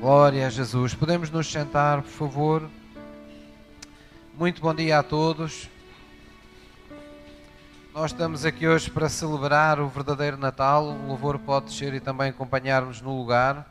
[0.00, 0.94] Glória a Jesus.
[0.94, 2.70] Podemos nos sentar, por favor.
[4.34, 5.70] Muito bom dia a todos.
[7.94, 10.84] Nós estamos aqui hoje para celebrar o verdadeiro Natal.
[10.84, 13.66] O louvor pode descer e também acompanhar-nos no lugar.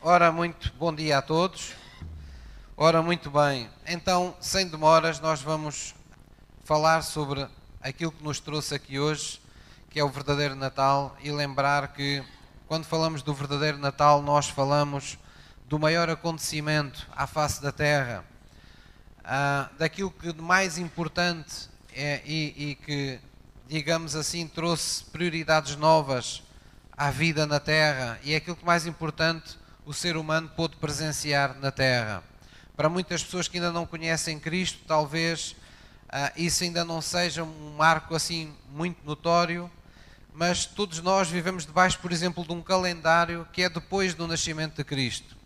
[0.00, 1.72] Ora, muito bom dia a todos.
[2.76, 3.68] Ora, muito bem.
[3.84, 5.92] Então, sem demoras, nós vamos
[6.64, 7.44] falar sobre
[7.82, 9.40] aquilo que nos trouxe aqui hoje,
[9.90, 12.24] que é o verdadeiro Natal, e lembrar que
[12.70, 15.18] quando falamos do verdadeiro Natal, nós falamos
[15.66, 18.24] do maior acontecimento à face da Terra,
[19.24, 23.18] ah, daquilo que de mais importante é, e, e que,
[23.66, 26.44] digamos assim, trouxe prioridades novas
[26.96, 31.58] à vida na Terra e é aquilo que mais importante o ser humano pôde presenciar
[31.58, 32.22] na Terra.
[32.76, 35.56] Para muitas pessoas que ainda não conhecem Cristo, talvez
[36.08, 39.68] ah, isso ainda não seja um marco assim muito notório,
[40.34, 44.76] mas todos nós vivemos debaixo, por exemplo, de um calendário que é depois do nascimento
[44.76, 45.36] de Cristo.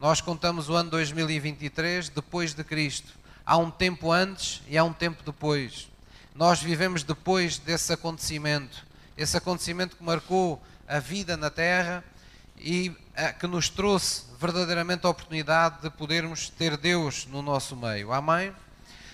[0.00, 3.12] Nós contamos o ano 2023 depois de Cristo.
[3.44, 5.90] Há um tempo antes e há um tempo depois.
[6.34, 12.02] Nós vivemos depois desse acontecimento, esse acontecimento que marcou a vida na Terra
[12.56, 18.12] e eh, que nos trouxe verdadeiramente a oportunidade de podermos ter Deus no nosso meio.
[18.12, 18.54] Amém?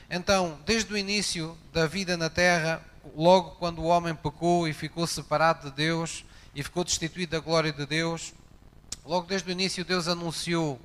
[0.09, 2.81] Então, desde o início da vida na Terra,
[3.15, 7.73] logo quando o homem pecou e ficou separado de Deus e ficou destituído da glória
[7.73, 8.33] de Deus,
[9.05, 10.81] logo desde o início Deus anunciou,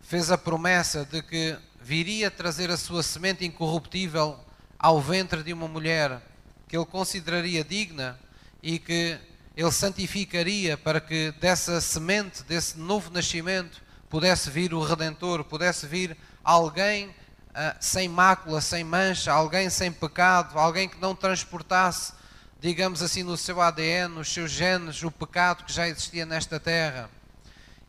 [0.00, 4.38] fez a promessa de que viria trazer a sua semente incorruptível
[4.78, 6.22] ao ventre de uma mulher
[6.68, 8.18] que ele consideraria digna
[8.62, 9.18] e que
[9.56, 16.16] ele santificaria para que dessa semente, desse novo nascimento, pudesse vir o Redentor, pudesse vir
[16.42, 17.14] alguém
[17.50, 22.12] uh, sem mácula, sem mancha, alguém sem pecado, alguém que não transportasse,
[22.60, 27.10] digamos assim, no seu ADN, nos seus genes, o pecado que já existia nesta terra.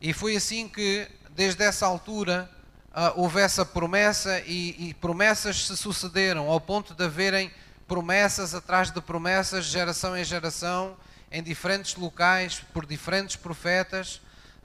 [0.00, 2.50] E foi assim que, desde essa altura,
[2.90, 7.50] uh, houve essa promessa e, e promessas se sucederam, ao ponto de haverem
[7.86, 10.96] promessas atrás de promessas, geração em geração,
[11.30, 14.20] em diferentes locais, por diferentes profetas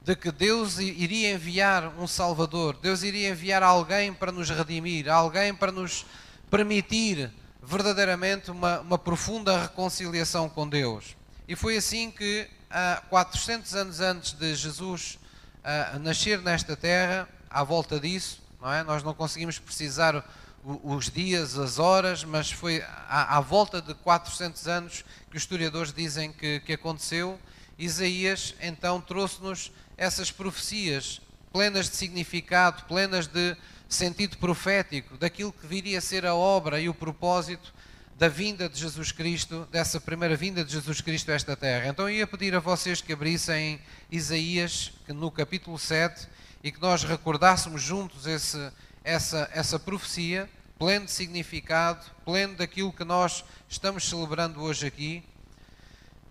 [0.07, 5.53] de que Deus iria enviar um Salvador, Deus iria enviar alguém para nos redimir, alguém
[5.53, 6.06] para nos
[6.50, 7.29] permitir
[7.62, 11.18] verdadeiramente uma, uma profunda reconciliação com Deus.
[11.45, 15.19] E foi assim que, há 400 anos antes de Jesus
[15.59, 18.84] uh, nascer nesta terra, à volta disso, não é?
[18.84, 20.24] nós não conseguimos precisar
[20.63, 25.91] os dias, as horas, mas foi à, à, volta de 400 anos que os historiadores
[25.91, 27.38] dizem que, que aconteceu.
[27.78, 31.19] Isaías então trouxe-nos essas profecias
[31.51, 33.57] plenas de significado, plenas de
[33.89, 37.73] sentido profético, daquilo que viria a ser a obra e o propósito
[38.17, 41.87] da vinda de Jesus Cristo, dessa primeira vinda de Jesus Cristo a esta terra.
[41.87, 43.79] Então eu ia pedir a vocês que abrissem
[44.11, 46.27] Isaías, no capítulo 7,
[46.63, 48.71] e que nós recordássemos juntos esse,
[49.03, 55.23] essa, essa profecia, pleno de significado, pleno daquilo que nós estamos celebrando hoje aqui.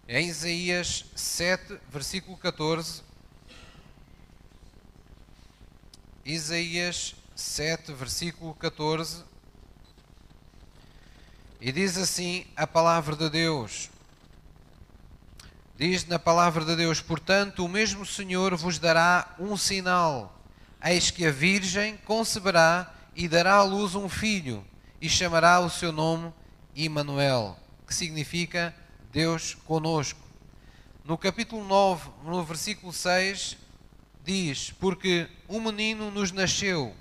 [0.09, 3.06] Em Isaías 7, versículo 14,
[6.27, 9.23] Isaías 7, versículo 14.
[11.61, 13.89] E diz assim a palavra de Deus.
[15.79, 20.37] Diz na palavra de Deus: Portanto, o mesmo Senhor vos dará um sinal.
[20.83, 24.67] Eis que a Virgem conceberá e dará à luz um filho,
[25.01, 26.35] e chamará o seu nome
[26.75, 27.57] Immanuel,
[27.87, 28.75] que significa
[29.13, 30.19] Deus conosco.
[31.05, 33.59] No capítulo 9, no versículo 6,
[34.27, 36.95] diz: Porque um menino nos nasceu.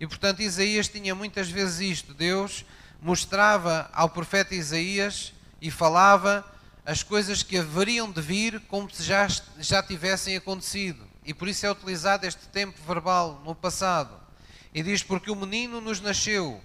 [0.00, 2.64] E portanto, Isaías tinha muitas vezes isto: Deus
[3.02, 6.44] mostrava ao profeta Isaías e falava
[6.84, 11.06] as coisas que haveriam de vir como se já, já tivessem acontecido.
[11.24, 14.18] E por isso é utilizado este tempo verbal no passado.
[14.74, 16.60] E diz: Porque o menino nos nasceu,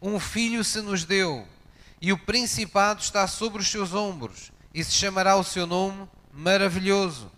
[0.00, 1.46] um filho se nos deu,
[2.00, 7.32] e o principado está sobre os seus ombros, e se chamará o seu nome Maravilhoso,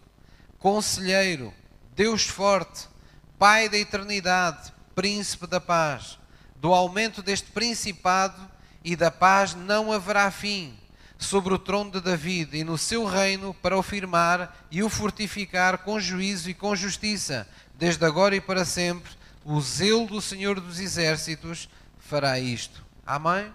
[0.58, 1.54] Conselheiro
[1.94, 2.88] Deus forte,
[3.38, 6.18] Pai da eternidade, Príncipe da paz.
[6.56, 8.50] Do aumento deste principado
[8.84, 10.78] e da paz não haverá fim
[11.18, 15.78] sobre o trono de David e no seu reino para o firmar e o fortificar
[15.78, 19.12] com juízo e com justiça, desde agora e para sempre.
[19.44, 22.84] O zelo do Senhor dos Exércitos fará isto.
[23.06, 23.52] Amém?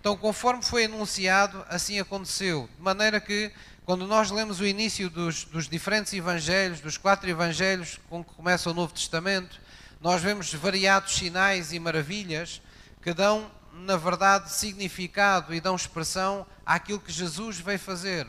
[0.00, 2.68] Então, conforme foi anunciado, assim aconteceu.
[2.76, 3.50] De maneira que
[3.84, 8.70] quando nós lemos o início dos, dos, diferentes evangelhos, dos quatro evangelhos com que começa
[8.70, 9.60] o Novo Testamento,
[10.00, 12.62] nós vemos variados sinais e maravilhas
[13.02, 18.26] que dão, na verdade, significado e dão expressão àquilo que Jesus veio fazer.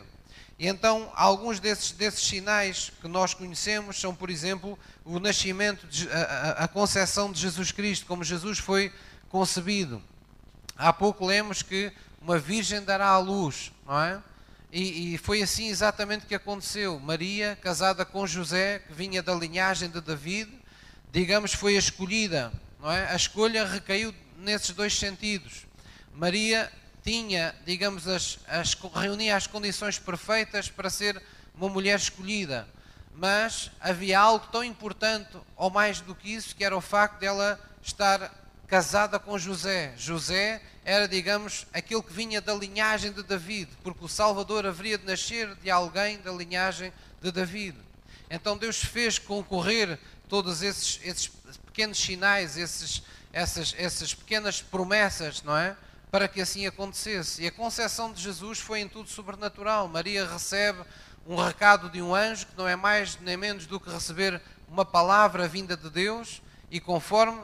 [0.59, 6.09] E então, alguns desses, desses sinais que nós conhecemos são, por exemplo, o nascimento, de,
[6.09, 8.91] a, a concepção de Jesus Cristo, como Jesus foi
[9.29, 10.01] concebido.
[10.77, 14.21] Há pouco lemos que uma virgem dará à luz, não é?
[14.77, 16.99] E, e, foi assim exatamente que aconteceu.
[16.99, 20.51] Maria, casada com José, que vinha da linhagem de David,
[21.13, 22.51] digamos, foi a escolhida,
[22.81, 23.09] não é?
[23.09, 25.65] A escolha recaiu nesses dois sentidos.
[26.13, 26.69] Maria
[27.01, 31.23] tinha, digamos, as, as, reunia as condições perfeitas para ser
[31.55, 32.67] uma mulher escolhida,
[33.13, 37.25] mas havia algo tão importante, ou mais do que isso, que era o facto de
[37.25, 38.29] ela estar
[38.67, 39.93] casada com José.
[39.95, 45.05] José era, digamos, aquele que vinha da linhagem de David, porque o Salvador haveria de
[45.05, 47.75] nascer de alguém da linhagem de David.
[48.29, 49.99] Então Deus fez concorrer
[50.29, 51.27] todos esses, esses
[51.65, 53.01] pequenos sinais, esses,
[53.33, 55.75] essas, essas pequenas promessas, não é?
[56.11, 57.41] Para que assim acontecesse.
[57.41, 59.87] E a concepção de Jesus foi em tudo sobrenatural.
[59.87, 60.83] Maria recebe
[61.25, 64.39] um recado de um anjo, que não é mais nem menos do que receber
[64.69, 67.41] uma palavra vinda de Deus, e conforme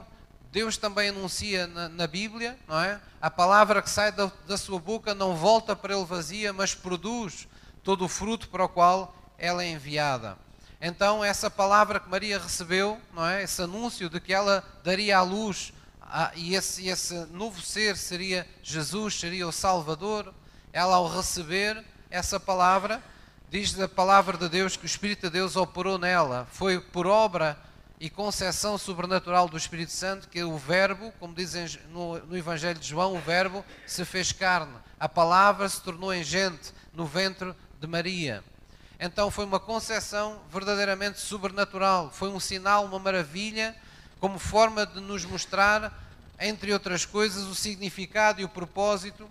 [0.52, 3.00] Deus também anuncia na, na, Bíblia, não é?
[3.22, 7.48] A palavra que sai da, da, sua boca não volta para ele vazia, mas produz
[7.82, 10.38] todo o fruto para o qual ela é enviada.
[10.82, 13.44] Então, essa palavra que Maria recebeu, não é?
[13.44, 15.72] Esse anúncio de que ela daria à luz
[16.02, 20.34] a, e esse, esse novo ser seria Jesus, seria o Salvador,
[20.74, 23.02] ela ao receber essa palavra,
[23.50, 27.58] diz a palavra de Deus que o Espírito de Deus operou nela, foi por obra
[28.02, 32.88] e concessão sobrenatural do Espírito Santo que o Verbo, como dizem no, no, Evangelho de
[32.88, 37.86] João, o Verbo se fez carne, a palavra se tornou em gente no ventre de
[37.86, 38.44] Maria.
[39.00, 43.76] Então foi uma concessão verdadeiramente sobrenatural, foi um sinal, uma maravilha,
[44.20, 45.94] como forma de nos mostrar,
[46.40, 49.30] entre outras coisas, o significado e o propósito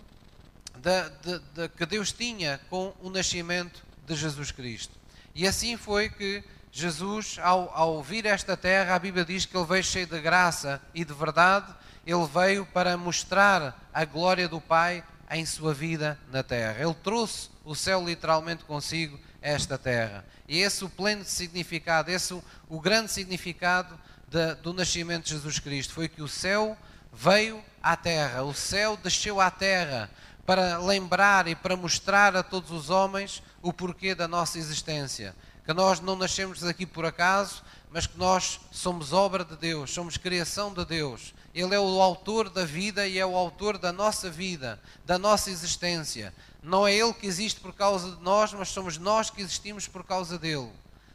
[0.77, 4.97] de, de, que Deus tinha com o nascimento de Jesus Cristo.
[5.35, 6.41] E assim foi que
[6.71, 10.81] Jesus, ao, ao vir esta terra, a Bíblia diz que ele veio cheio de graça
[10.93, 11.67] e de verdade,
[12.05, 16.81] ele veio para mostrar a glória do Pai em sua vida na terra.
[16.81, 20.25] Ele trouxe o céu literalmente consigo esta terra.
[20.47, 25.59] E esse o pleno significado, esse é o grande significado de, do nascimento de Jesus
[25.59, 25.93] Cristo.
[25.93, 26.77] Foi que o céu
[27.11, 30.09] veio à terra, o céu desceu à terra
[30.45, 35.35] para lembrar e para mostrar a todos os homens o porquê da nossa existência
[35.65, 40.17] que nós não nascemos aqui por acaso, mas que nós somos obra de Deus, somos
[40.17, 41.33] criação de Deus.
[41.53, 45.51] Ele é o autor da vida e é o autor da nossa vida, da nossa
[45.51, 46.33] existência.
[46.63, 50.03] Não é Ele que existe por causa de nós, mas somos nós que existimos por
[50.03, 50.71] causa dele.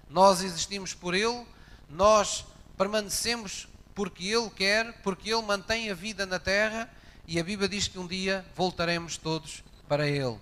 [0.09, 1.47] Nós existimos por Ele,
[1.89, 2.45] nós
[2.77, 6.91] permanecemos porque Ele quer, porque Ele mantém a vida na terra
[7.27, 10.39] e a Bíblia diz que um dia voltaremos todos para Ele.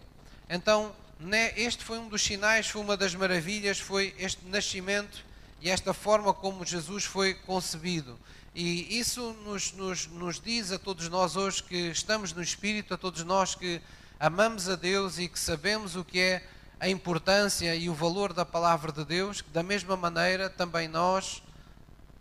[0.51, 0.93] Então,
[1.57, 5.25] este foi um dos sinais, foi uma das maravilhas, foi este nascimento
[5.61, 8.19] e esta forma como Jesus foi concebido.
[8.55, 12.99] E isso nos, nos, nos diz a todos nós hoje que estamos no Espírito, a
[12.99, 13.81] todos nós que
[14.21, 16.47] amamos a Deus e que sabemos o que é
[16.79, 21.43] a importância e o valor da palavra de Deus, que da mesma maneira também nós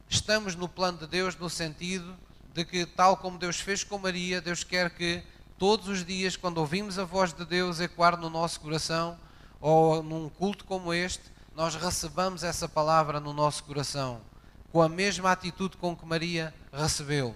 [0.09, 2.15] estamos no plano de Deus no sentido
[2.53, 5.21] de que, tal como Deus fez com Maria, Deus quer que
[5.57, 9.17] todos os dias, quando ouvimos a voz de Deus ecoar no nosso coração,
[9.59, 11.23] ou num culto como este,
[11.55, 14.21] nós recebamos essa palavra no nosso coração,
[14.72, 17.36] com a mesma atitude com que Maria recebeu.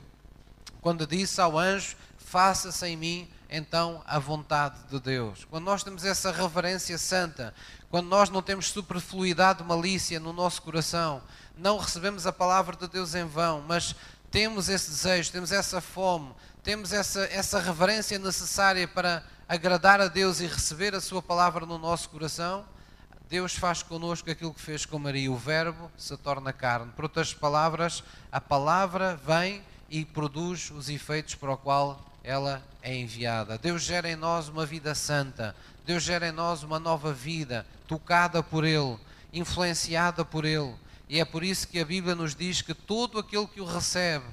[0.81, 5.45] Quando disse ao anjo: Faça-se em mim então a vontade de Deus.
[5.45, 7.53] Quando nós temos essa reverência santa,
[7.89, 11.21] quando nós não temos superfluidade, malícia no nosso coração,
[11.55, 13.95] não recebemos a palavra de Deus em vão, mas
[14.37, 20.39] temos esse desejo, temos essa fome, temos essa, essa reverência necessária para agradar a Deus
[20.39, 22.63] e receber a Sua palavra no nosso coração,
[23.27, 25.31] Deus faz connosco aquilo que fez com Maria.
[25.31, 26.91] O Verbo se torna carne.
[26.95, 32.95] Por outras palavras, a palavra vem e produz os efeitos para o qual ela é
[32.95, 33.57] enviada.
[33.57, 35.55] Deus gera em nós uma vida santa.
[35.83, 38.99] Deus gera em nós uma nova vida, tocada por Ele,
[39.33, 40.75] influenciada por Ele.
[41.09, 44.25] E é por isso que a Bíblia nos diz que todo aquele que o recebe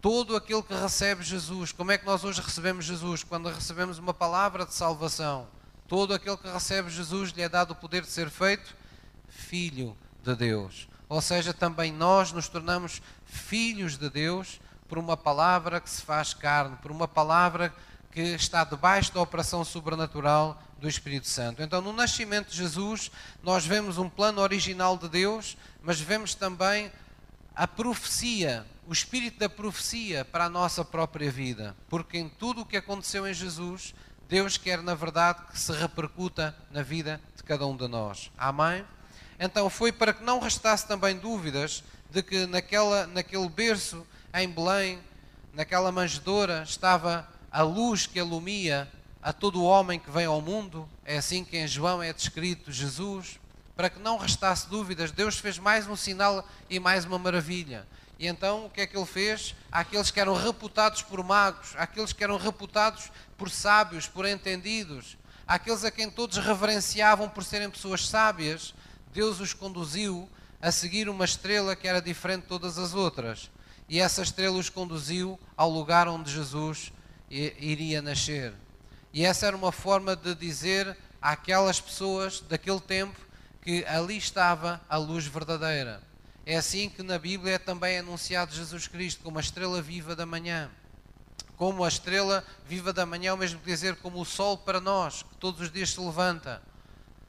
[0.00, 1.72] todo aquele que recebe Jesus.
[1.72, 3.24] Como é que nós hoje recebemos Jesus?
[3.24, 5.48] Quando recebemos uma palavra de salvação.
[5.88, 8.72] Todo aquele que recebe Jesus lhe é dado o poder de ser feito
[9.28, 10.88] filho de Deus.
[11.08, 16.32] Ou seja, também nós nos tornamos filhos de Deus por uma palavra que se faz
[16.32, 17.76] carne, por uma palavra que
[18.20, 21.62] está debaixo da operação sobrenatural do Espírito Santo.
[21.62, 23.10] Então, no nascimento de Jesus,
[23.42, 26.90] nós vemos um plano original de Deus, mas vemos também
[27.54, 32.66] a profecia, o espírito da profecia para a nossa própria vida, porque em tudo o
[32.66, 33.94] que aconteceu em Jesus,
[34.28, 38.30] Deus quer, na verdade, que se repercuta na vida de cada um de nós.
[38.36, 38.84] Amém?
[39.38, 44.98] Então foi para que não restasse também dúvidas de que naquela, naquele berço em Belém,
[45.54, 48.90] naquela manjedoura, estava a luz que alumia
[49.22, 50.88] a todo o homem que vem ao mundo.
[51.04, 53.40] É assim que em João é descrito Jesus.
[53.74, 57.86] Para que não restasse dúvidas, Deus fez mais um sinal e mais uma maravilha.
[58.18, 59.54] E então o que é que ele fez?
[59.70, 65.84] Aqueles que eram reputados por magos, aqueles que eram reputados por sábios, por entendidos, aqueles
[65.84, 68.74] a quem todos reverenciavam por serem pessoas sábias,
[69.12, 70.28] Deus os conduziu
[70.62, 73.50] a seguir uma estrela que era diferente de todas as outras.
[73.88, 76.92] E essa estrela os conduziu ao lugar onde Jesus
[77.30, 78.52] iria nascer.
[79.12, 83.18] E essa era uma forma de dizer àquelas pessoas daquele tempo
[83.62, 86.00] que ali estava a luz verdadeira.
[86.44, 90.24] É assim que na Bíblia é também anunciado Jesus Cristo como a estrela viva da
[90.24, 90.70] manhã.
[91.56, 95.34] Como a estrela viva da manhã, o mesmo dizer como o sol para nós, que
[95.36, 96.62] todos os dias se levanta.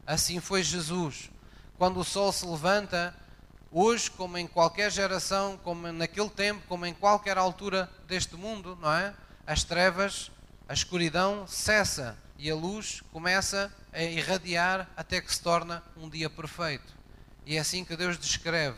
[0.06, 1.32] Assim foi Jesus.
[1.78, 3.16] Quando o sol se levanta,
[3.72, 8.94] hoje, como em qualquer geração, como naquele tempo, como em qualquer altura deste mundo, não
[8.94, 9.16] é?
[9.48, 10.30] As trevas,
[10.68, 16.30] a escuridão cessa e a luz começa a irradiar até que se torna um dia
[16.30, 16.94] perfeito.
[17.46, 18.76] E é assim que Deus descreve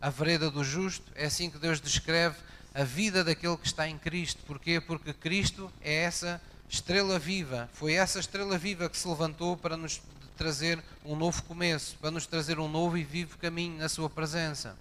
[0.00, 2.36] a vereda do justo, é assim que Deus descreve
[2.74, 4.42] a vida daquele que está em Cristo.
[4.46, 4.80] Porquê?
[4.80, 6.40] Porque Cristo é essa
[6.70, 10.00] estrela viva, foi essa estrela viva que se levantou para nos
[10.38, 14.74] trazer um novo começo, para nos trazer um novo e vivo caminho na Sua presença.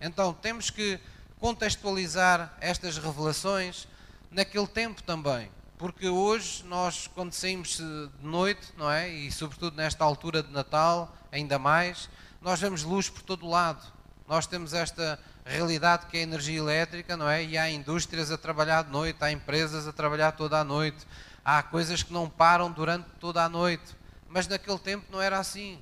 [0.00, 0.98] Então temos que
[1.38, 3.86] contextualizar estas revelações
[4.32, 5.50] naquele tempo também.
[5.78, 9.08] Porque hoje nós, quando saímos de noite, não é?
[9.08, 12.08] E sobretudo nesta altura de Natal, ainda mais,
[12.40, 13.92] nós vemos luz por todo lado
[14.32, 17.44] nós temos esta realidade que é a energia elétrica, não é?
[17.44, 21.06] E há indústrias a trabalhar de noite, há empresas a trabalhar toda a noite,
[21.44, 23.94] há coisas que não param durante toda a noite.
[24.30, 25.78] Mas naquele tempo não era assim.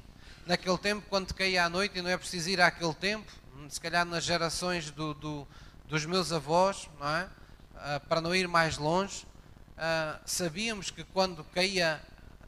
[0.46, 3.30] Naquele tempo, quando caía à noite, e não é preciso ir àquele tempo,
[3.68, 5.46] se calhar nas gerações do, do,
[5.86, 7.28] dos meus avós, não é?
[7.80, 9.24] Uh, para não ir mais longe,
[9.78, 11.98] uh, sabíamos que quando caía,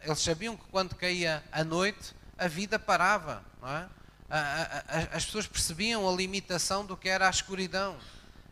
[0.02, 5.08] eles sabiam que quando caía a noite, a vida parava, é?
[5.10, 7.96] as pessoas percebiam a limitação do que era a escuridão.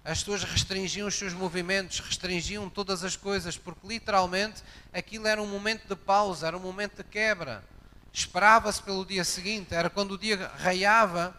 [0.03, 5.47] As pessoas restringiam os seus movimentos, restringiam todas as coisas, porque literalmente aquilo era um
[5.47, 7.63] momento de pausa, era um momento de quebra.
[8.11, 11.35] Esperava-se pelo dia seguinte, era quando o dia raiava,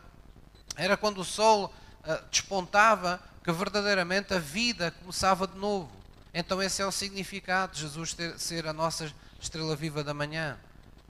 [0.75, 5.91] era quando o sol uh, despontava, que verdadeiramente a vida começava de novo.
[6.33, 10.57] Então, esse é o significado de Jesus ter, ser a nossa estrela viva da manhã.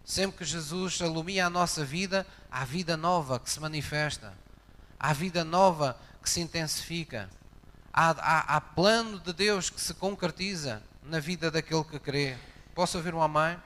[0.03, 4.33] Sempre que Jesus alumia a nossa vida, há vida nova que se manifesta,
[4.99, 7.29] há vida nova que se intensifica,
[7.93, 12.37] há, há, há plano de Deus que se concretiza na vida daquele que crê.
[12.73, 13.59] Posso ouvir uma mãe?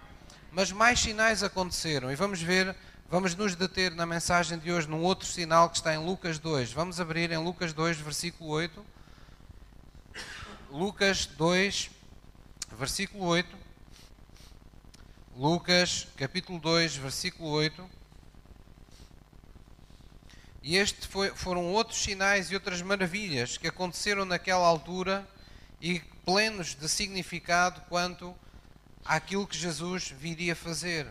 [0.51, 2.75] Mas mais sinais aconteceram e vamos ver,
[3.15, 6.74] vamos nos deter na mensagem de hoje num outro sinal que está em Lucas 2.
[6.74, 8.86] Vamos abrir em Lucas 2, versículo 8.
[10.69, 11.91] Lucas 2,
[12.77, 13.57] versículo 8.
[15.34, 17.89] Lucas, capítulo 2, versículo 8.
[20.62, 25.25] E estes foram outros sinais e outras maravilhas que aconteceram naquela altura
[25.79, 28.36] e plenos de significado quanto
[29.05, 31.07] àquilo que Jesus viria fazer.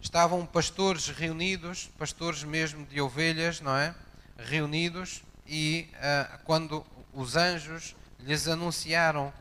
[0.00, 3.94] Estavam pastores reunidos, pastores mesmo de ovelhas, não é?
[4.38, 9.32] Reunidos, e uh, quando os anjos lhes anunciaram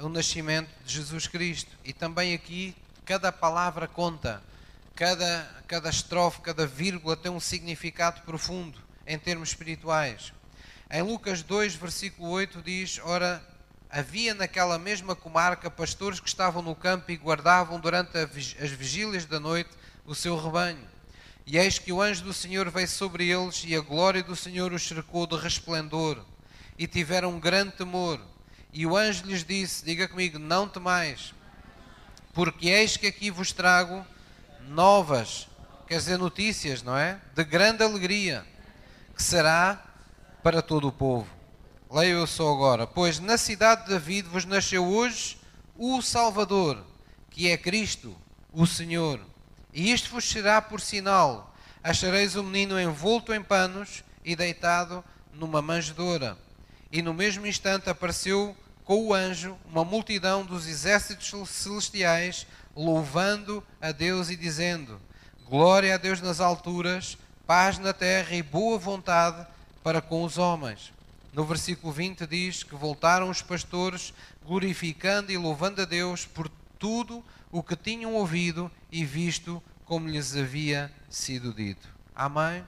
[0.00, 1.70] o nascimento de Jesus Cristo.
[1.84, 2.74] E também aqui
[3.04, 4.42] cada palavra conta,
[4.94, 10.32] cada, cada estrofe, cada vírgula tem um significado profundo em termos espirituais.
[10.90, 13.42] Em Lucas 2, versículo 8 diz: Ora,
[13.88, 19.38] havia naquela mesma comarca pastores que estavam no campo e guardavam durante as vigílias da
[19.38, 19.70] noite
[20.10, 20.88] o seu rebanho.
[21.46, 24.72] E eis que o anjo do Senhor veio sobre eles, e a glória do Senhor
[24.72, 26.24] os cercou de resplendor,
[26.76, 28.20] e tiveram um grande temor.
[28.72, 31.32] E o anjo lhes disse: Diga comigo, não temais,
[32.34, 34.04] porque eis que aqui vos trago
[34.66, 35.46] novas,
[35.86, 37.20] quer dizer, notícias, não é?
[37.32, 38.44] De grande alegria,
[39.14, 39.80] que será
[40.42, 41.28] para todo o povo.
[41.88, 42.84] Leio eu só agora.
[42.84, 45.38] Pois na cidade de David vos nasceu hoje
[45.76, 46.84] o Salvador,
[47.30, 48.16] que é Cristo,
[48.52, 49.29] o Senhor.
[49.72, 55.62] E isto vos será por sinal: achareis o menino envolto em panos e deitado numa
[55.62, 56.36] manjedoura.
[56.92, 63.92] E no mesmo instante apareceu com o anjo uma multidão dos exércitos celestiais, louvando a
[63.92, 65.00] Deus e dizendo:
[65.48, 69.46] Glória a Deus nas alturas, paz na terra e boa vontade
[69.82, 70.92] para com os homens.
[71.32, 74.12] No versículo 20 diz que voltaram os pastores
[74.44, 80.36] glorificando e louvando a Deus por tudo o que tinham ouvido e visto como lhes
[80.36, 81.88] havia sido dito.
[82.14, 82.64] Amém?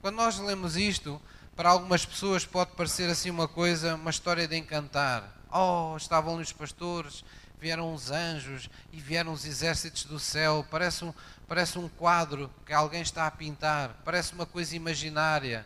[0.00, 1.20] Quando nós lemos isto,
[1.56, 5.32] para algumas pessoas pode parecer assim uma coisa, uma história de encantar.
[5.52, 7.24] Oh, estavam os pastores,
[7.60, 10.66] vieram os anjos e vieram os exércitos do céu.
[10.70, 11.14] Parece um,
[11.46, 15.64] parece um quadro que alguém está a pintar, parece uma coisa imaginária,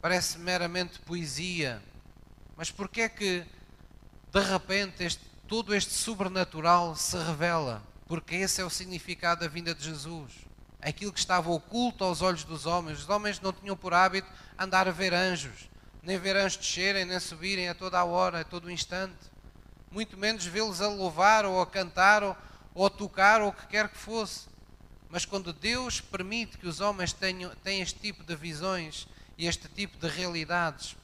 [0.00, 1.82] parece meramente poesia.
[2.56, 3.44] Mas porquê é que
[4.32, 7.82] de repente este, todo este sobrenatural se revela?
[8.06, 10.32] Porque esse é o significado da vinda de Jesus.
[10.80, 13.00] Aquilo que estava oculto aos olhos dos homens.
[13.00, 15.68] Os homens não tinham por hábito andar a ver anjos,
[16.02, 19.18] nem ver anjos descerem, nem subirem a toda a hora, a todo o instante.
[19.90, 22.36] Muito menos vê-los a louvar ou a cantar ou,
[22.74, 24.46] ou a tocar ou o que quer que fosse.
[25.08, 29.08] Mas quando Deus permite que os homens tenham, tenham este tipo de visões
[29.38, 30.96] e este tipo de realidades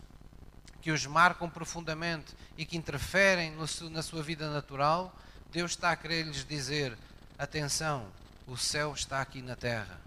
[0.80, 5.16] que os marcam profundamente e que interferem no, na sua vida natural,
[5.52, 6.96] Deus está a querer lhes dizer:
[7.38, 8.06] atenção,
[8.46, 10.00] o céu está aqui na terra,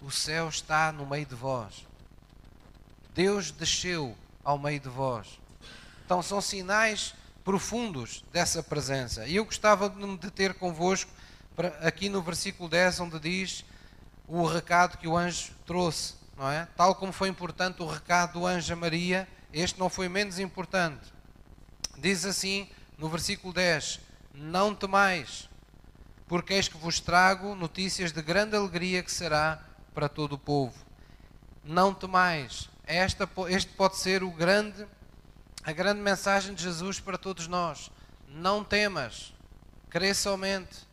[0.00, 1.84] o céu está no meio de vós.
[3.12, 5.26] Deus desceu ao meio de vós.
[6.04, 7.12] Então são sinais
[7.44, 9.26] profundos dessa presença.
[9.26, 11.10] E eu gostava de me deter convosco
[11.80, 13.64] aqui no versículo 10, onde diz
[14.28, 16.68] o recado que o anjo trouxe, não é?
[16.76, 21.12] Tal como foi importante o recado do anjo a Maria, este não foi menos importante.
[21.98, 25.48] Diz assim no versículo 10: não temais,
[26.26, 29.62] porque eis que vos trago notícias de grande alegria que será
[29.94, 30.74] para todo o povo.
[31.64, 32.68] Não temais.
[32.84, 34.86] Esta, este pode ser o grande,
[35.62, 37.90] a grande mensagem de Jesus para todos nós.
[38.26, 39.32] Não temas,
[39.90, 40.90] crê somente.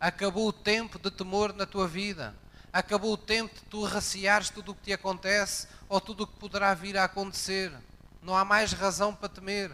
[0.00, 2.34] Acabou o tempo de temor na tua vida.
[2.72, 6.36] Acabou o tempo de tu receares tudo o que te acontece ou tudo o que
[6.36, 7.72] poderá vir a acontecer.
[8.20, 9.70] Não há mais razão para temer.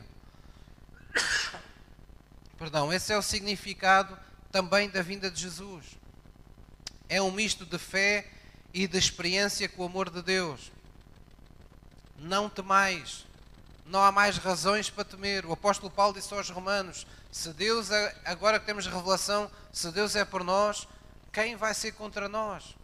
[2.61, 4.19] Perdão, esse é o significado
[4.53, 5.87] também da vinda de Jesus.
[7.09, 8.31] É um misto de fé
[8.75, 10.71] e de experiência com o amor de Deus.
[12.19, 13.25] Não temais,
[13.87, 15.47] não há mais razões para temer.
[15.47, 20.15] O apóstolo Paulo disse aos Romanos: se Deus, é, agora que temos revelação, se Deus
[20.15, 20.87] é por nós,
[21.33, 22.77] quem vai ser contra nós?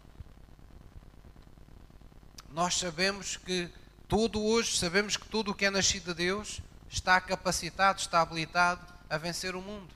[2.49, 3.69] Nós sabemos que
[4.07, 8.96] tudo hoje, sabemos que tudo o que é nascido de Deus está capacitado, está habilitado
[9.09, 9.93] a vencer o mundo.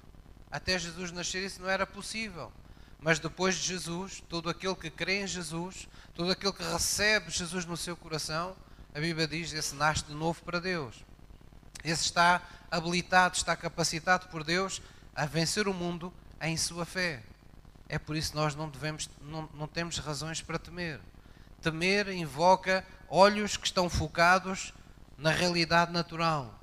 [0.51, 2.51] Até Jesus nascer isso não era possível.
[2.99, 7.65] Mas depois de Jesus, todo aquele que crê em Jesus, todo aquele que recebe Jesus
[7.65, 8.55] no seu coração,
[8.93, 11.03] a Bíblia diz, esse nasce de novo para Deus.
[11.83, 14.81] Esse está habilitado, está capacitado por Deus
[15.15, 17.23] a vencer o mundo em sua fé.
[17.89, 20.99] É por isso que nós não devemos, não, não temos razões para temer.
[21.61, 24.73] Temer invoca olhos que estão focados
[25.17, 26.60] na realidade natural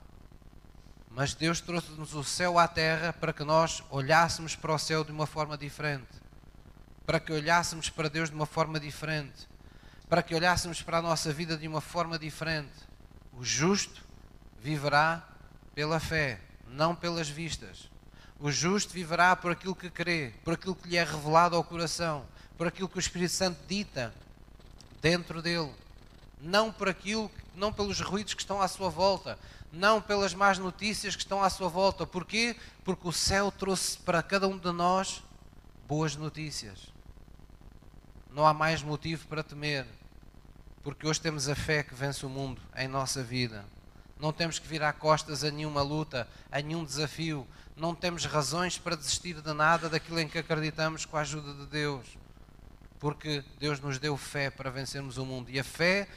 [1.11, 5.11] mas Deus trouxe-nos o céu à terra para que nós olhássemos para o céu de
[5.11, 6.09] uma forma diferente,
[7.07, 9.49] para que olhássemos para Deus de uma forma diferente,
[10.09, 12.73] para que olhássemos para a nossa vida de uma forma diferente.
[13.33, 14.05] O justo
[14.61, 15.27] viverá
[15.75, 17.89] pela fé, não pelas vistas.
[18.39, 22.25] O justo viverá por aquilo que crê, por aquilo que lhe é revelado ao coração,
[22.57, 24.15] por aquilo que o Espírito Santo dita
[25.01, 25.73] dentro dele,
[26.41, 29.39] não por aquilo, não pelos ruídos que estão à sua volta,
[29.73, 32.07] não pelas más notícias que estão à sua volta.
[32.07, 32.57] Porquê?
[32.85, 35.23] Porque o céu trouxe para cada um de nós
[35.87, 36.93] boas notícias.
[38.31, 39.87] Não há mais motivo para temer,
[40.83, 43.65] porque hoje temos a fé que vence o mundo em nossa vida.
[44.19, 47.47] Não temos que virar costas a nenhuma luta, a nenhum desafio.
[47.77, 51.67] Não temos razões para desistir de nada daquilo em que acreditamos com a ajuda de
[51.67, 52.07] Deus.
[52.99, 55.51] Porque Deus nos deu fé para vencermos o mundo.
[55.51, 56.09] E a fé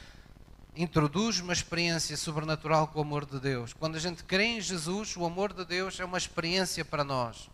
[0.74, 3.72] introduz uma experiência sobrenatural com o amor de Deus.
[3.72, 7.50] Quando a gente crê em Jesus, o amor de Deus é uma experiência para nós.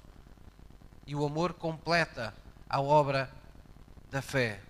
[1.06, 2.34] E o amor completa
[2.68, 3.30] a obra
[4.10, 4.60] da fé.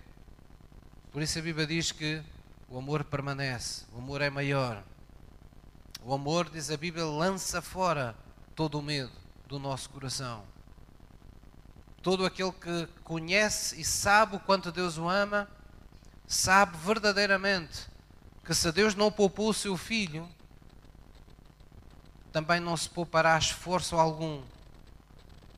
[1.11, 2.21] Por isso a Bíblia diz que
[2.67, 4.83] o amor permanece, o amor é maior.
[6.03, 8.15] O amor, diz a Bíblia, lança fora
[8.55, 9.11] todo o medo
[9.47, 10.43] do nosso coração.
[12.01, 15.47] Todo aquele que conhece e sabe o quanto Deus o ama,
[16.25, 17.89] sabe verdadeiramente
[18.43, 20.27] que se Deus não poupou o seu filho,
[22.31, 24.41] também não se poupará esforço algum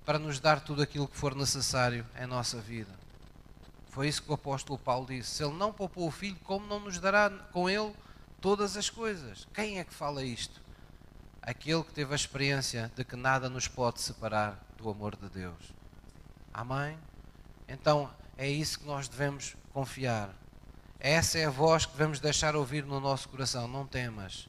[0.06, 2.91] para nos dar tudo aquilo que for necessário em nossa vida.
[3.89, 5.30] Foi isso que o apóstolo Paulo disse.
[5.30, 7.94] Se ele não poupou o filho, como não nos dará com ele
[8.39, 9.48] todas as coisas?
[9.54, 10.62] Quem é que fala isto?
[11.41, 15.74] Aquele que teve a experiência de que nada nos pode separar do amor de Deus.
[16.54, 16.98] Amém?
[17.67, 20.34] Então é isso que nós devemos confiar.
[21.04, 23.68] Essa é a voz que devemos deixar ouvir no nosso coração.
[23.68, 24.48] Não temas,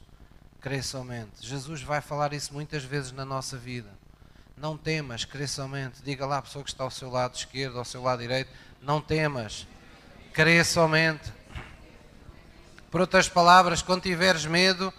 [0.61, 1.31] crê somente.
[1.41, 3.89] Jesus vai falar isso muitas vezes na nossa vida.
[4.55, 6.03] Não temas, crê somente.
[6.03, 9.01] Diga lá à pessoa que está ao seu lado esquerdo, ao seu lado direito, não
[9.01, 9.67] temas,
[10.31, 11.33] crê somente.
[12.91, 14.93] Por outras palavras, quando tiveres medo,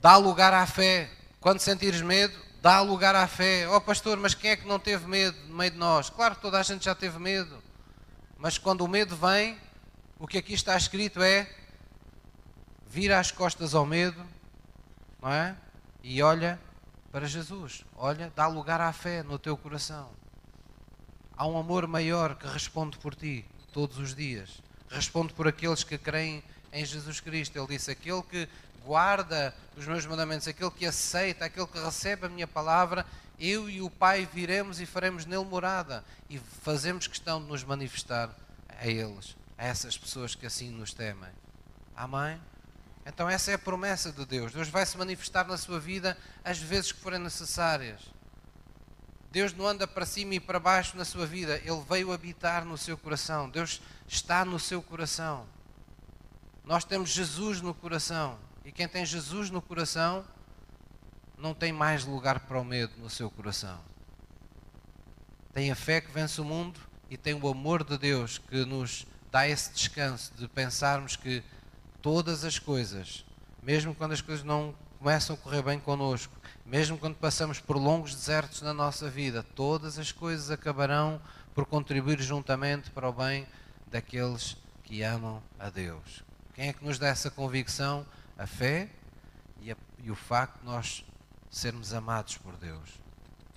[0.00, 1.08] dá lugar à fé.
[1.38, 3.68] Quando sentires medo, dá lugar à fé.
[3.68, 6.10] Oh, pastor, mas quem é que não teve medo no meio de nós?
[6.10, 7.62] Claro que toda a gente já teve medo.
[8.36, 9.56] Mas quando o medo vem,
[10.20, 11.50] o que aqui está escrito é
[12.86, 14.22] vira as costas ao medo,
[15.20, 15.56] não é?
[16.02, 16.60] E olha
[17.10, 17.84] para Jesus.
[17.96, 20.10] Olha, dá lugar à fé no teu coração.
[21.34, 24.62] Há um amor maior que responde por ti todos os dias.
[24.90, 27.56] Responde por aqueles que creem em Jesus Cristo.
[27.56, 28.46] Ele disse: aquele que
[28.84, 33.06] guarda os meus mandamentos, aquele que aceita, aquele que recebe a minha palavra,
[33.38, 38.30] eu e o Pai viremos e faremos nele morada e fazemos questão de nos manifestar
[38.78, 41.28] a eles, a essas pessoas que assim nos temem.
[41.94, 42.40] Amém?
[43.04, 44.52] Então, essa é a promessa de Deus.
[44.52, 48.00] Deus vai se manifestar na sua vida às vezes que forem necessárias.
[49.30, 52.78] Deus não anda para cima e para baixo na sua vida, Ele veio habitar no
[52.78, 53.50] seu coração.
[53.50, 55.46] Deus está no seu coração.
[56.64, 58.38] Nós temos Jesus no coração.
[58.64, 60.24] E quem tem Jesus no coração
[61.36, 63.78] não tem mais lugar para o medo no seu coração.
[65.52, 69.06] Tem a fé que vence o mundo e tem o amor de Deus que nos
[69.30, 71.42] dá esse descanso de pensarmos que
[72.02, 73.24] todas as coisas,
[73.62, 76.32] mesmo quando as coisas não começam a correr bem connosco,
[76.64, 81.20] mesmo quando passamos por longos desertos na nossa vida, todas as coisas acabarão
[81.54, 83.46] por contribuir juntamente para o bem
[83.86, 86.22] daqueles que amam a Deus.
[86.54, 88.06] Quem é que nos dá essa convicção?
[88.36, 88.88] A fé
[89.60, 91.04] e, a, e o facto de nós
[91.50, 92.90] sermos amados por Deus.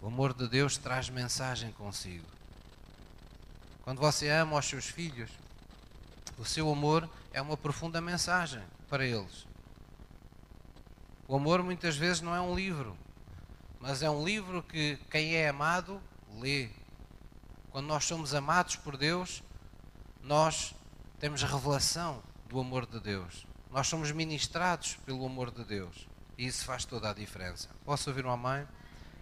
[0.01, 2.25] O amor de Deus traz mensagem consigo.
[3.83, 5.29] Quando você ama os seus filhos,
[6.37, 9.45] o seu amor é uma profunda mensagem para eles.
[11.27, 12.97] O amor muitas vezes não é um livro,
[13.79, 16.01] mas é um livro que quem é amado
[16.39, 16.69] lê.
[17.71, 19.41] Quando nós somos amados por Deus,
[20.21, 20.75] nós
[21.19, 23.45] temos revelação do amor de Deus.
[23.71, 26.07] Nós somos ministrados pelo amor de Deus.
[26.37, 27.69] E isso faz toda a diferença.
[27.85, 28.67] Posso ouvir uma mãe?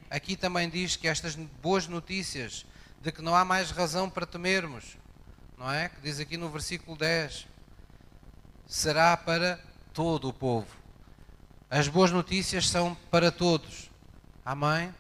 [0.10, 2.65] Aqui também diz que estas boas notícias
[3.02, 4.97] de que não há mais razão para temermos,
[5.62, 5.89] não é?
[5.89, 7.45] Que diz aqui no versículo 10:
[8.65, 9.60] será para
[9.93, 10.65] todo o povo.
[11.69, 13.91] As boas notícias são para todos.
[14.43, 14.93] Amém?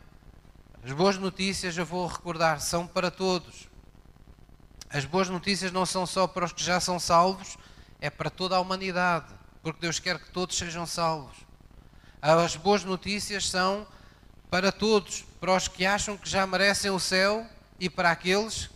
[0.83, 3.67] As boas notícias, eu vou recordar, são para todos.
[4.87, 7.57] As boas notícias não são só para os que já são salvos,
[7.99, 11.37] é para toda a humanidade, porque Deus quer que todos sejam salvos.
[12.21, 13.87] As boas notícias são
[14.47, 17.47] para todos, para os que acham que já merecem o céu
[17.79, 18.69] e para aqueles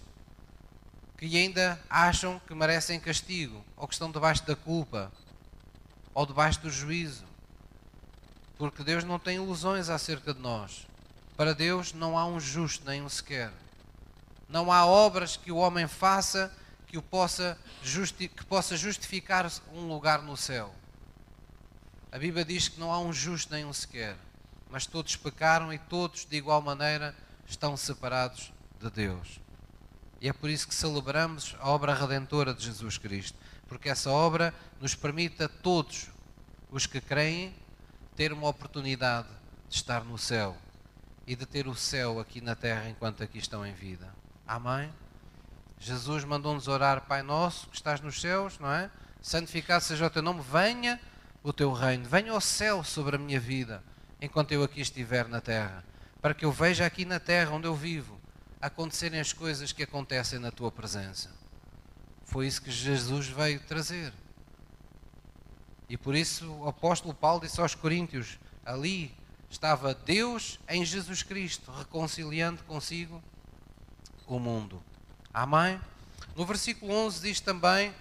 [1.17, 5.11] que ainda acham que merecem castigo, ou que estão debaixo da culpa,
[6.13, 7.25] ou debaixo do juízo.
[8.57, 10.87] Porque Deus não tem ilusões acerca de nós.
[11.35, 13.51] Para Deus não há um justo nem um sequer.
[14.47, 16.53] Não há obras que o homem faça
[16.87, 20.73] que, o possa, justi que possa justificar um lugar no céu.
[22.11, 24.15] A Bíblia diz que não há um justo nem um sequer,
[24.69, 27.13] mas todos pecaram e todos, de igual maneira,
[27.45, 29.44] estão separados de Deus.
[30.25, 34.55] E é por isso que celebramos a obra redentora de Jesus Cristo, porque essa obra
[34.81, 36.07] nos permite a todos
[36.71, 37.53] os que creem
[38.15, 39.27] ter uma oportunidade
[39.69, 40.57] de estar no céu
[41.27, 44.11] e de ter o céu aqui na terra enquanto aqui estão em vida.
[44.47, 44.91] Amém?
[45.77, 48.89] Jesus mandou-nos orar, Pai nosso, que estás nos céus, não é?
[49.21, 50.99] Santificado seja o teu nome, venha
[51.43, 53.83] o teu reino, venha o céu sobre a minha vida,
[54.19, 55.85] enquanto eu aqui estiver na terra,
[56.19, 58.24] para que eu veja aqui na terra onde eu vivo
[58.61, 61.31] acontecerem as coisas que acontecem na tua presença.
[62.25, 64.11] Foi isso que Jesus veio trazer.
[65.87, 69.15] E por isso o apóstolo Paulo disse aos Coríntios: ali
[69.49, 73.23] estava Deus em Jesus Cristo, reconciliando consigo
[74.27, 74.81] o mundo.
[75.33, 75.79] Amém?
[76.35, 77.93] No versículo 11 diz também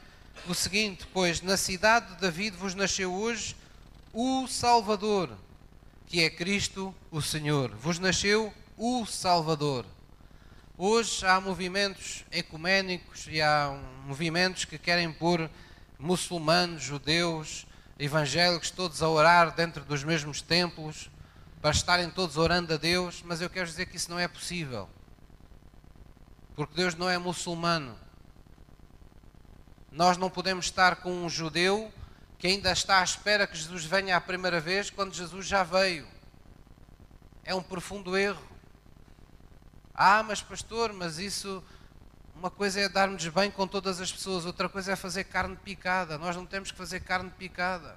[0.49, 3.55] o seguinte: Pois na cidade de David vos nasceu hoje
[4.13, 5.37] o Salvador,
[6.07, 7.75] que é Cristo o Senhor.
[7.75, 9.85] Vos nasceu o Salvador.
[10.77, 15.49] Hoje há movimentos ecuménicos e há movimentos que querem pôr
[15.97, 17.65] muçulmanos, judeus,
[17.97, 21.09] evangélicos, todos a orar dentro dos mesmos templos,
[21.63, 24.91] para estarem todos orando a Deus, mas eu quero dizer que isso não é possível.
[26.57, 27.97] Porque Deus não é muçulmano.
[29.93, 31.93] Nós não podemos estar com um judeu
[32.37, 36.05] que ainda está à espera que Jesus venha a primeira vez quando Jesus já veio.
[37.45, 38.54] É um profundo erro.
[39.95, 41.63] Ah, mas pastor, mas isso.
[42.35, 46.19] Uma coisa é darmos bem com todas as pessoas, outra coisa é fazer carne picada.
[46.19, 47.97] Nós não temos que fazer carne picada.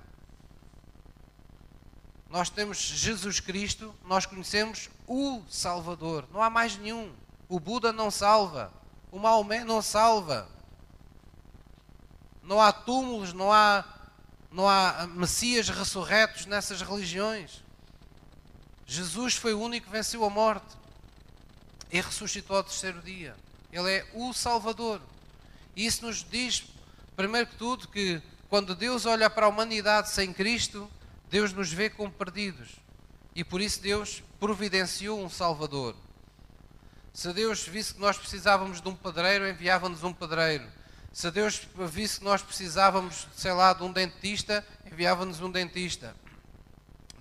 [2.30, 6.28] nós temos Jesus Cristo, nós conhecemos o Salvador.
[6.32, 7.12] Não há mais nenhum.
[7.50, 8.72] O Buda não salva.
[9.12, 10.48] O Maomé não salva.
[12.44, 13.84] Não há túmulos, não há,
[14.52, 17.64] não há messias ressurretos nessas religiões.
[18.86, 20.78] Jesus foi o único que venceu a morte
[21.92, 23.36] e ressuscitou ao terceiro dia.
[23.72, 25.02] Ele é o Salvador.
[25.76, 26.66] E isso nos diz,
[27.16, 30.90] primeiro que tudo, que quando Deus olha para a humanidade sem Cristo,
[31.30, 32.70] Deus nos vê como perdidos.
[33.36, 35.96] E por isso Deus providenciou um Salvador.
[37.14, 40.68] Se Deus visse que nós precisávamos de um padreiro, enviava-nos um padreiro.
[41.12, 46.16] Se Deus visse que nós precisávamos, sei lá, de um dentista, enviava-nos um dentista.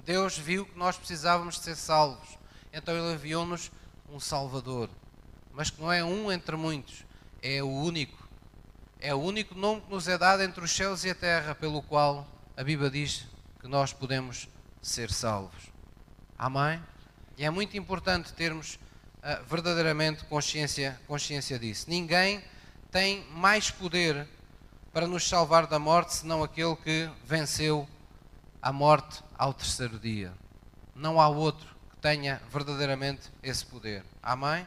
[0.05, 2.29] Deus viu que nós precisávamos de ser salvos.
[2.72, 3.70] Então Ele enviou-nos
[4.10, 4.88] um Salvador.
[5.52, 7.04] Mas que não é um entre muitos,
[7.42, 8.26] é o único.
[9.00, 11.82] É o único nome que nos é dado entre os céus e a terra, pelo
[11.82, 13.26] qual a Bíblia diz
[13.60, 14.48] que nós podemos
[14.80, 15.70] ser salvos.
[16.38, 16.82] Amém?
[17.36, 18.78] E é muito importante termos
[19.18, 21.86] uh, verdadeiramente consciência, consciência disso.
[21.88, 22.42] Ninguém
[22.90, 24.26] tem mais poder
[24.92, 27.86] para nos salvar da morte senão aquele que venceu
[28.62, 30.32] a morte ao terceiro dia.
[30.94, 31.75] Não há outro
[32.06, 34.04] tenha verdadeiramente esse poder.
[34.22, 34.64] Amém?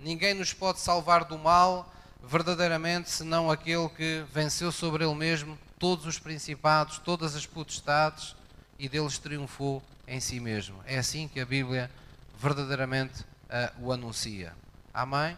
[0.00, 1.88] Ninguém nos pode salvar do mal
[2.20, 8.34] verdadeiramente senão aquele que venceu sobre ele mesmo todos os principados, todas as potestades
[8.80, 10.82] e deles triunfou em si mesmo.
[10.84, 11.88] É assim que a Bíblia
[12.36, 14.52] verdadeiramente uh, o anuncia.
[14.92, 15.36] Amém?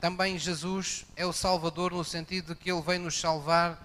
[0.00, 3.76] Também Jesus é o Salvador no sentido de que ele vem nos salvar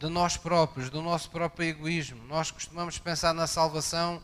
[0.00, 2.20] de nós próprios, do nosso próprio egoísmo.
[2.24, 4.20] Nós costumamos pensar na salvação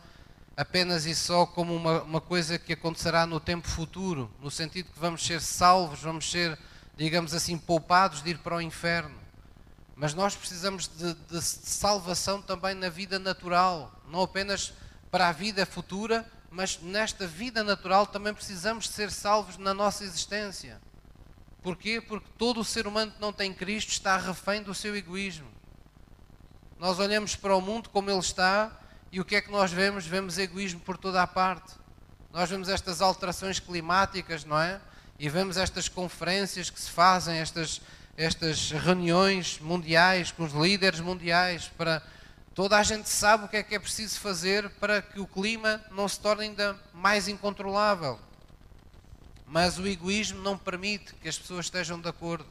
[0.57, 4.99] apenas e só como uma, uma coisa que acontecerá no tempo futuro, no sentido que
[4.99, 6.57] vamos ser salvos, vamos ser,
[6.95, 9.15] digamos assim, poupados de ir para o inferno.
[9.95, 14.73] Mas nós precisamos de, de, salvação também na vida natural, não apenas
[15.09, 20.03] para a vida futura, mas nesta vida natural também precisamos de ser salvos na nossa
[20.03, 20.81] existência.
[21.61, 21.99] Porquê?
[21.99, 25.47] Porque todo o ser humano que não tem Cristo está refém do seu egoísmo.
[26.77, 28.79] Nós olhamos para o mundo como ele está
[29.15, 30.05] e o que é que nós vemos?
[30.05, 31.71] Vemos egoísmo por toda a parte.
[32.33, 34.81] Nós vemos estas alterações climáticas, não é?
[35.17, 37.79] E vemos estas conferências que se fazem, estas
[38.17, 42.03] estas reuniões mundiais com os líderes mundiais para
[42.53, 45.81] toda a gente sabe o que é que é preciso fazer para que o clima
[45.91, 48.19] não se torne ainda mais incontrolável.
[49.47, 52.47] Mas o egoísmo não permite que as pessoas estejam de acordo.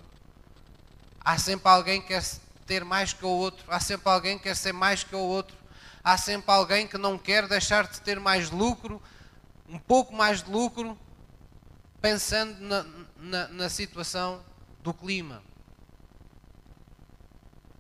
[1.20, 2.24] Há sempre alguém que quer
[2.66, 5.57] ter mais que o outro, há sempre alguém que quer ser mais que o outro,
[6.05, 9.03] há sempre alguém que não quer deixar de ter mais lucro,
[9.67, 10.99] um pouco mais de lucro,
[12.01, 12.87] pensando na,
[13.17, 14.45] na, na situação
[14.83, 15.43] do clima.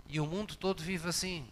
[0.08, 1.46] E o mundo todo vive assim.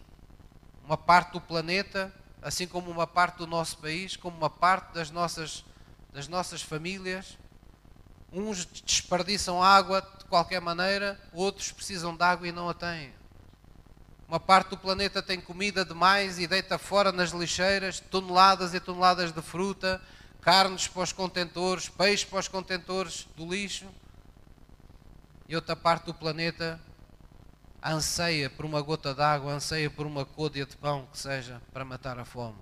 [0.83, 5.11] Uma parte do planeta, assim como uma parte do nosso país, como uma parte das
[5.11, 5.63] nossas,
[6.11, 7.37] das nossas famílias.
[8.31, 13.13] Uns desperdiçam água de qualquer maneira, outros precisam de água e não a têm.
[14.27, 19.31] Uma parte do planeta tem comida demais e deita fora nas lixeiras toneladas e toneladas
[19.31, 20.01] de fruta,
[20.41, 23.85] carnes para os contentores, peixe para os contentores do lixo.
[25.47, 26.79] E outra parte do planeta
[27.83, 32.17] anseia por uma gota d'água, anseia por uma côdea de pão que seja para matar
[32.17, 32.57] a fome.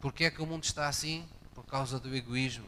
[0.00, 1.26] Porquê é que o mundo está assim?
[1.54, 2.66] Por causa do egoísmo.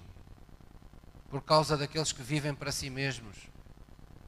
[1.29, 3.37] Por causa daqueles que vivem para si mesmos,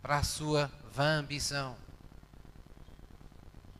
[0.00, 1.76] para a sua vã ambição.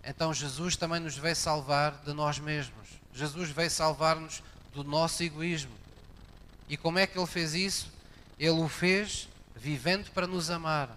[0.05, 2.89] Então Jesus também nos veio salvar de nós mesmos.
[3.13, 5.73] Jesus veio salvar-nos do nosso egoísmo.
[6.69, 7.93] E como é que ele fez isso?
[8.39, 10.97] Ele o fez vivendo para nos amar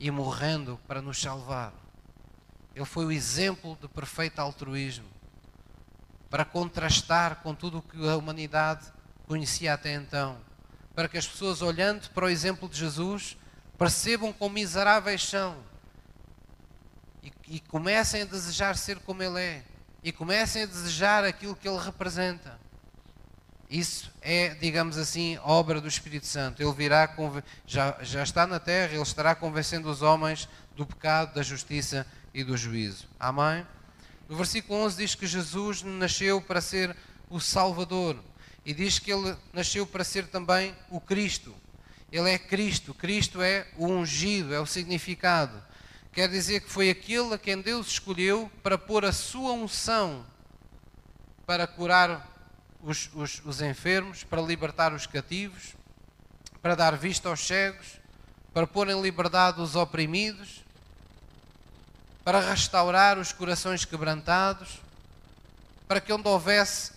[0.00, 1.72] e morrendo para nos salvar.
[2.74, 5.06] Ele foi o exemplo de perfeito altruísmo
[6.30, 8.86] para contrastar com tudo o que a humanidade
[9.26, 10.38] conhecia até então.
[10.94, 13.36] Para que as pessoas, olhando para o exemplo de Jesus,
[13.76, 15.56] percebam quão miseráveis são
[17.50, 19.62] e, comecem a desejar ser como Ele é
[20.02, 22.58] e comecem a desejar aquilo que Ele representa.
[23.68, 26.62] Isso é, digamos assim, obra do Espírito Santo.
[26.62, 27.14] Ele virá,
[27.66, 32.42] já, já está na terra, ele estará convencendo os homens do pecado, da justiça e
[32.42, 33.06] do juízo.
[33.20, 33.66] Amém?
[34.28, 36.96] No versículo 11 diz que Jesus nasceu para ser
[37.28, 38.18] o Salvador
[38.64, 41.54] e diz que ele nasceu para ser também o Cristo.
[42.10, 45.62] Ele é Cristo, Cristo é o ungido, é o significado.
[46.18, 50.26] Quer dizer que foi aquele a quem Deus escolheu para pôr a sua unção
[51.46, 52.28] para curar
[52.82, 55.76] os, os, os enfermos, para libertar os cativos,
[56.60, 58.00] para dar vista aos cegos,
[58.52, 60.64] para pôr em liberdade os oprimidos,
[62.24, 64.80] para restaurar os corações quebrantados,
[65.86, 66.94] para que onde houvesse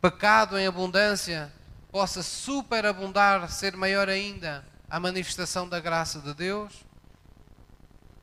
[0.00, 1.52] pecado em abundância,
[1.90, 6.93] possa superabundar, ser maior ainda a manifestação da graça de Deus.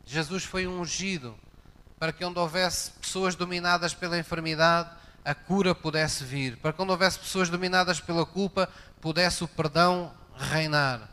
[0.05, 1.37] Jesus foi ungido
[1.99, 4.89] para que onde houvesse pessoas dominadas pela enfermidade,
[5.23, 8.67] a cura pudesse vir, para que onde houvesse pessoas dominadas pela culpa,
[8.99, 11.07] pudesse o perdão reinar,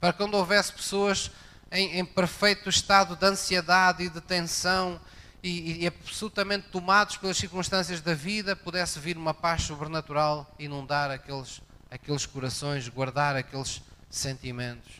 [0.00, 1.30] para que onde houvesse pessoas
[1.70, 5.00] em, em perfeito estado de ansiedade e de tensão
[5.42, 11.62] e, e, absolutamente tomados pelas circunstâncias da vida, pudesse vir uma paz sobrenatural inundar aqueles,
[11.90, 14.99] aqueles corações, guardar aqueles sentimentos.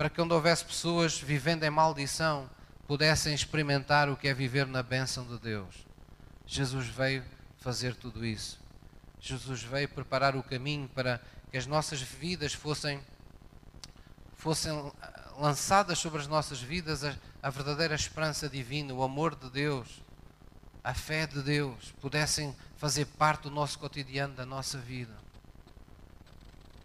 [0.00, 2.48] Para que onde houvesse pessoas vivendo em maldição,
[2.86, 5.86] pudessem experimentar o que é viver na bênção de Deus.
[6.46, 7.22] Jesus veio
[7.58, 8.58] fazer tudo isso.
[9.20, 12.98] Jesus veio preparar o caminho para que as nossas vidas fossem,
[14.38, 14.72] fossem
[15.38, 20.00] lançadas sobre as nossas vidas a, a verdadeira esperança divina, o amor de Deus,
[20.82, 25.14] a fé de Deus, pudessem fazer parte do nosso cotidiano, da nossa vida.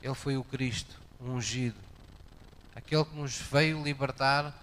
[0.02, 1.85] Ele foi o Cristo, o ungido,
[2.76, 4.54] aquele que nos veio libertar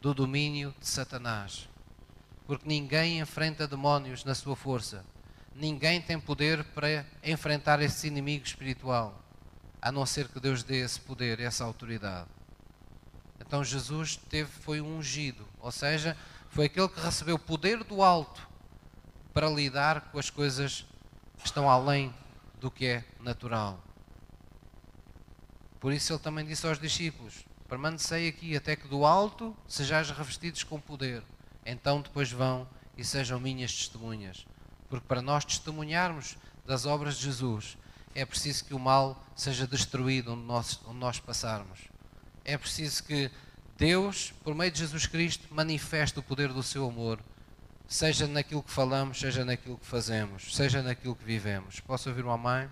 [0.00, 1.68] do domínio de Satanás.
[2.46, 5.04] Porque ninguém enfrenta demónios na sua força.
[5.54, 9.20] Ninguém tem poder para enfrentar esse inimigo espiritual,
[9.82, 12.28] a não ser que Deus dê esse poder, essa autoridade.
[13.40, 16.16] Então Jesus teve, foi ungido, ou seja,
[16.50, 18.48] foi aquele que recebeu o poder do alto
[19.34, 20.86] para lidar com as coisas
[21.38, 22.14] que estão além
[22.60, 23.82] do que é natural.
[25.80, 30.62] Por isso ele também disse aos discípulos: Permanecei aqui até que do alto sejais revestidos
[30.62, 31.22] com poder.
[31.64, 34.46] Então depois vão e sejam minhas testemunhas.
[34.88, 37.78] Porque para nós testemunharmos das obras de Jesus,
[38.14, 41.90] é preciso que o mal seja destruído onde nós, onde nós passarmos
[42.44, 43.30] é preciso que
[43.76, 47.20] Deus, por meio de Jesus Cristo, manifeste o poder do seu amor,
[47.88, 51.80] seja naquilo que falamos, seja naquilo que fazemos, seja naquilo que vivemos.
[51.80, 52.68] Posso ouvir uma mãe?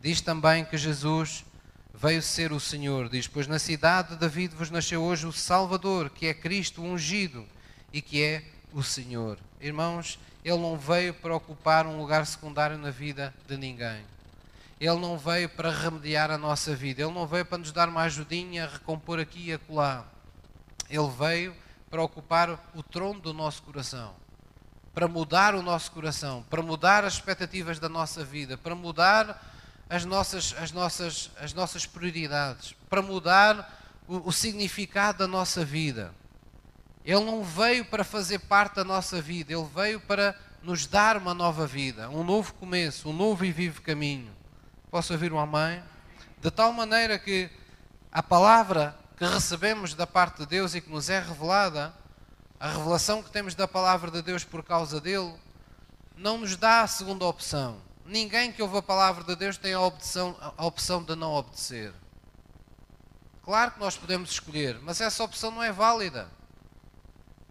[0.00, 1.44] Diz também que Jesus
[1.94, 3.08] veio ser o Senhor.
[3.08, 7.46] Diz: Pois na cidade de David vos nasceu hoje o Salvador, que é Cristo ungido
[7.92, 9.38] e que é o Senhor.
[9.60, 14.04] Irmãos, Ele não veio para ocupar um lugar secundário na vida de ninguém.
[14.80, 18.02] Ele não veio para remediar a nossa vida, Ele não veio para nos dar uma
[18.02, 20.06] ajudinha, recompor aqui e acolá.
[20.88, 21.54] Ele veio
[21.90, 24.14] para ocupar o trono do nosso coração,
[24.94, 29.59] para mudar o nosso coração, para mudar as expectativas da nossa vida, para mudar
[29.90, 33.76] as nossas, as nossas, as nossas prioridades, para mudar
[34.06, 36.14] o, o significado da nossa vida.
[37.04, 41.34] Ele não veio para fazer parte da nossa vida, ele veio para nos dar uma
[41.34, 44.32] nova vida, um novo começo, um novo e vivo caminho.
[44.92, 45.82] Posso ouvir uma mãe?
[46.40, 47.50] De tal maneira que
[48.12, 51.92] a palavra que recebemos da parte de Deus e que nos é revelada,
[52.60, 55.34] a revelação que temos da palavra de Deus por causa dele,
[56.16, 57.89] não nos dá a segunda opção.
[58.04, 61.92] Ninguém que ouve a palavra de Deus tem a opção, a opção de não obedecer.
[63.42, 66.30] Claro que nós podemos escolher, mas essa opção não é válida.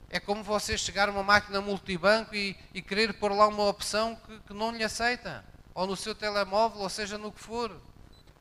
[0.09, 4.15] É como você chegar a uma máquina multibanco e, e querer pôr lá uma opção
[4.15, 7.79] que, que não lhe aceita ou no seu telemóvel, ou seja no que for.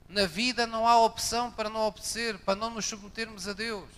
[0.09, 3.89] Na vida não há opção para não obedecer, para não nos submetermos a Deus.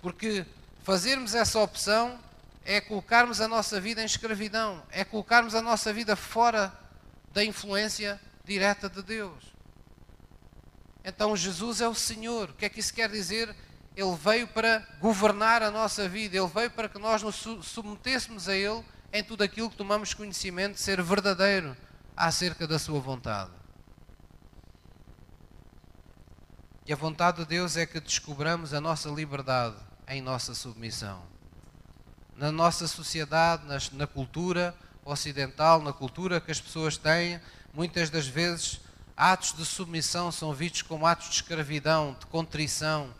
[0.00, 0.46] Porque
[0.82, 2.18] fazermos essa opção
[2.64, 6.72] é colocarmos a nossa vida em escravidão, é colocarmos a nossa vida fora
[7.32, 9.54] da influência direta de Deus.
[11.04, 12.50] Então Jesus é o Senhor.
[12.50, 13.54] O que é que isso quer dizer?
[13.94, 18.56] Ele veio para governar a nossa vida, ele veio para que nós nos submetêssemos a
[18.56, 21.76] Ele em tudo aquilo que tomamos conhecimento de ser verdadeiro
[22.16, 23.52] acerca da Sua vontade.
[26.86, 29.76] E a vontade de Deus é que descobramos a nossa liberdade
[30.08, 31.33] em nossa submissão.
[32.36, 37.40] Na nossa sociedade, na cultura ocidental, na cultura que as pessoas têm,
[37.72, 38.80] muitas das vezes
[39.16, 43.14] atos de submissão são vistos como atos de escravidão, de contrição.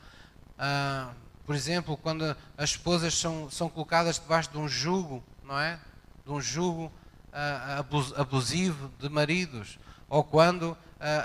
[0.58, 1.12] Ah,
[1.46, 5.78] por exemplo, quando as esposas são, são colocadas debaixo de um jugo não é?
[6.24, 6.90] De um jugo
[7.32, 10.76] uh, abusivo de maridos, ou quando uh,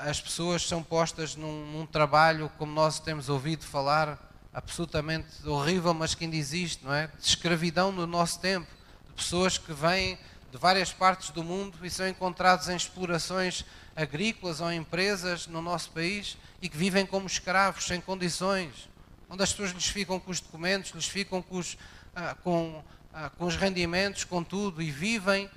[0.09, 6.15] as pessoas são postas num, num, trabalho, como nós temos ouvido falar, absolutamente horrível, mas
[6.15, 7.07] que ainda existe, não é?
[7.07, 8.67] De escravidão no nosso tempo,
[9.07, 10.17] de pessoas que vêm
[10.51, 13.63] de várias partes do mundo e são encontrados em explorações
[13.95, 18.89] agrícolas ou empresas no nosso país e que vivem como escravos, sem condições,
[19.29, 21.77] onde as pessoas lhes ficam com os documentos, lhes ficam com, os,
[22.15, 25.49] ah, com ah, com os rendimentos, com tudo, e vivem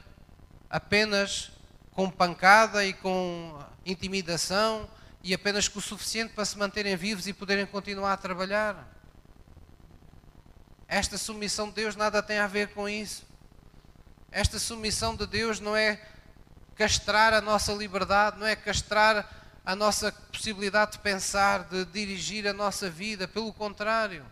[0.70, 1.52] apenas
[1.92, 4.88] com pancada e com intimidação
[5.22, 8.88] e apenas com o suficiente para se manterem vivos e poderem continuar a trabalhar.
[10.88, 13.24] Esta submissão de Deus nada tem a ver com isso.
[14.30, 16.00] Esta submissão de Deus não é
[16.74, 19.28] castrar a nossa liberdade, não é castrar
[19.64, 24.26] a nossa possibilidade de pensar, de dirigir a nossa vida, pelo contrário.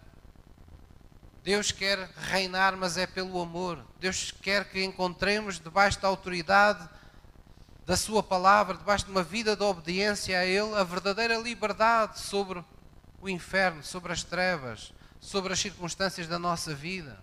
[1.42, 3.84] Deus quer reinar, mas é pelo amor.
[3.98, 6.88] Deus quer que encontremos debaixo da autoridade
[7.90, 12.64] da Sua palavra, debaixo de uma vida de obediência a Ele, a verdadeira liberdade sobre
[13.20, 17.18] o inferno, sobre as trevas, sobre as circunstâncias da nossa vida.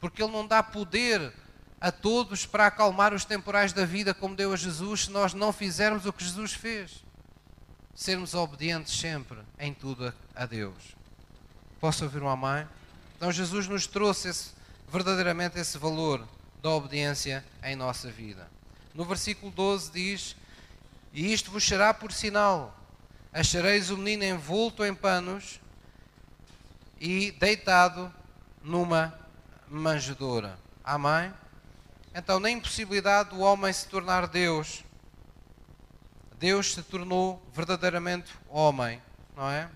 [0.00, 1.32] Porque Ele não dá poder
[1.80, 5.52] a todos para acalmar os temporais da vida como deu a Jesus se nós não
[5.52, 7.04] fizermos o que Jesus fez.
[7.94, 10.96] Sermos obedientes sempre, em tudo, a Deus.
[11.80, 12.66] Posso ouvir uma mãe?
[13.16, 14.50] Então Jesus nos trouxe esse,
[14.88, 16.26] verdadeiramente esse valor
[16.60, 18.48] da obediência em nossa vida.
[18.96, 20.36] No versículo 12 diz:
[21.12, 22.74] E isto vos será por sinal:
[23.30, 25.60] achareis o menino envolto em panos
[26.98, 28.12] e deitado
[28.62, 29.14] numa
[29.68, 30.58] manjedoura.
[30.82, 31.30] Amém?
[32.14, 34.82] Então, na impossibilidade do homem se tornar Deus,
[36.38, 39.02] Deus se tornou verdadeiramente homem,
[39.36, 39.68] não é?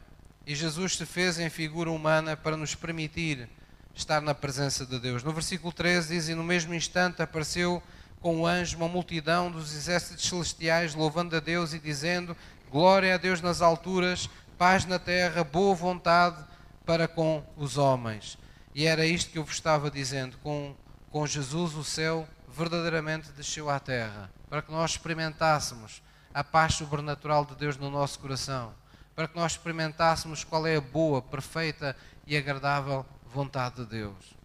[0.47, 3.47] E Jesus se fez em figura humana para nos permitir
[3.95, 5.23] estar na presença de Deus.
[5.23, 7.83] No versículo 13 diz: E no mesmo instante apareceu
[8.21, 12.37] com o anjo uma multidão dos exércitos celestiais, louvando a Deus e dizendo:
[12.71, 16.45] Glória a Deus nas alturas, paz na terra, boa vontade
[16.85, 18.39] para com os homens.
[18.75, 20.75] E era isto que eu vos estava dizendo: com,
[21.11, 26.03] com Jesus o céu verdadeiramente desceu à terra, para que nós experimentássemos
[26.33, 28.75] a paz sobrenatural de Deus no nosso coração
[29.21, 31.95] para que nós experimentássemos qual é a boa, perfeita
[32.27, 34.40] e agradável vontade de Deus.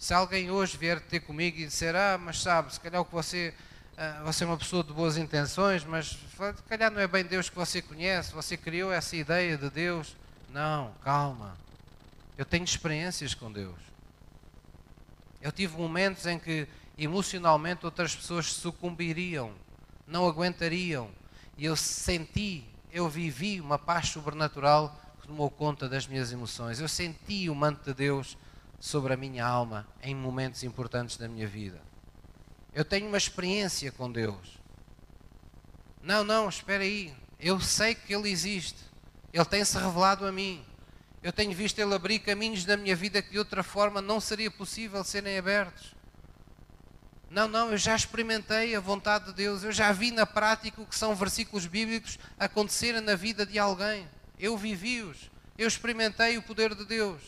[0.00, 3.54] Se alguém hoje vier ter comigo e disser, ah, mas sabe, se calhar que você,
[3.96, 7.50] ah, você é uma pessoa de boas intenções, mas se calhar não é bem Deus
[7.50, 10.16] que você conhece, você criou essa ideia de Deus.
[10.48, 11.54] Não, calma.
[12.38, 13.78] Eu tenho experiências com Deus.
[15.42, 19.52] Eu tive momentos em que emocionalmente outras pessoas sucumbiriam,
[20.06, 21.10] não aguentariam.
[21.58, 26.80] E eu senti eu vivi uma paz sobrenatural que tomou conta das minhas emoções.
[26.80, 28.36] Eu senti o manto de Deus
[28.80, 31.80] sobre a minha alma em momentos importantes da minha vida.
[32.72, 34.58] Eu tenho uma experiência com Deus.
[36.02, 37.14] Não, não, espera aí.
[37.38, 38.78] Eu sei que Ele existe.
[39.32, 40.64] Ele tem-se revelado a mim.
[41.22, 44.50] Eu tenho visto Ele abrir caminhos na minha vida que de outra forma não seria
[44.50, 45.94] possível serem abertos.
[47.28, 50.86] Não, não, eu já experimentei a vontade de Deus, eu já vi na prática o
[50.86, 54.08] que são versículos bíblicos acontecerem na vida de alguém.
[54.36, 57.20] Eu vivi-os, eu experimentei o poder de Deus.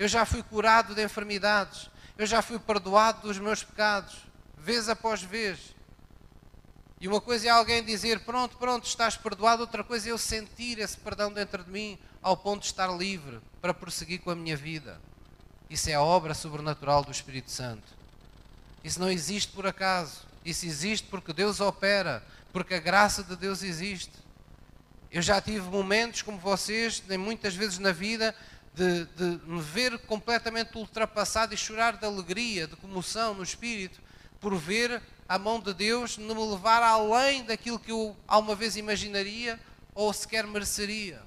[0.00, 4.16] Eu já fui curado de enfermidades, eu já fui perdoado dos meus pecados,
[4.56, 5.74] vez após vez.
[6.98, 10.78] E uma coisa é alguém dizer: Pronto, pronto, estás perdoado, outra coisa é eu sentir
[10.78, 14.56] esse perdão dentro de mim, ao ponto de estar livre para prosseguir com a minha
[14.56, 14.98] vida.
[15.68, 17.92] Isso é a obra sobrenatural do Espírito Santo.
[18.82, 20.22] Isso não existe por acaso.
[20.42, 22.24] Isso existe porque Deus opera,
[22.54, 24.14] porque a graça de Deus existe.
[25.10, 28.34] Eu já tive momentos como vocês, muitas vezes na vida,
[28.74, 34.00] de, de, me ver completamente ultrapassado e chorar de alegria, de comoção no espírito,
[34.40, 39.60] por ver a mão de Deus me levar além daquilo que eu alguma vez imaginaria
[39.94, 41.22] ou sequer mereceria.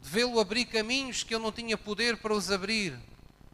[0.00, 2.98] De vê-lo abrir caminhos que eu não tinha poder para os abrir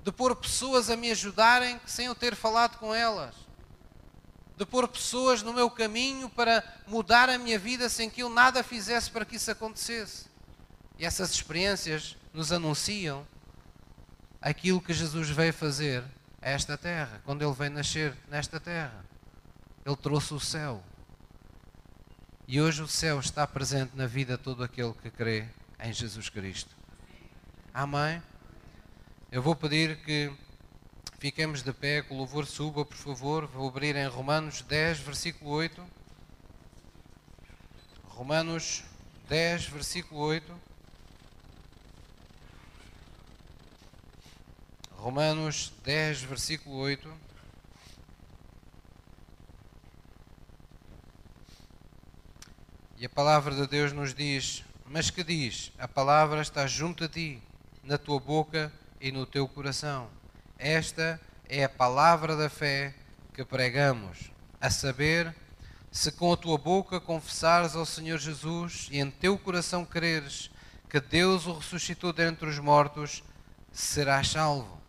[0.07, 3.35] de pôr pessoas a me ajudarem sem eu ter falado com elas,
[4.57, 8.63] de pôr pessoas no meu caminho para mudar a minha vida sem que eu nada
[8.63, 10.27] fizesse para que isso acontecesse.
[10.97, 13.27] E essas experiências nos anunciam
[14.43, 16.05] aquilo que Jesus veio fazer
[16.43, 19.03] a esta terra, quando ele veio nascer nesta terra.
[19.87, 20.85] Ele trouxe o céu.
[22.47, 25.49] E hoje o céu está presente na vida de todo aquele que crê
[25.81, 26.77] em Jesus Cristo.
[27.73, 28.23] Amém?
[29.33, 30.31] Eu vou pedir que
[31.19, 33.47] fiquemos de pé, que o louvor suba, por favor.
[33.47, 35.83] Vou abrir em Romanos 10, versículo 8.
[38.05, 38.85] Romanos
[39.27, 40.66] 10, versículo 8.
[44.97, 47.09] Romanos 10, versículo 8.
[52.99, 55.71] E a palavra de Deus nos diz: Mas que diz?
[55.79, 57.43] A palavra está junto a ti,
[57.85, 60.09] na tua boca e no teu coração.
[60.59, 62.95] Esta é a palavra da fé
[63.35, 64.31] que pregamos,
[64.61, 65.35] a saber,
[65.93, 70.51] se com a tua boca confessares ao Senhor Jesus e em teu coração creres
[70.89, 73.23] que Deus o ressuscitou dentre os mortos,
[73.71, 74.86] serás salvo.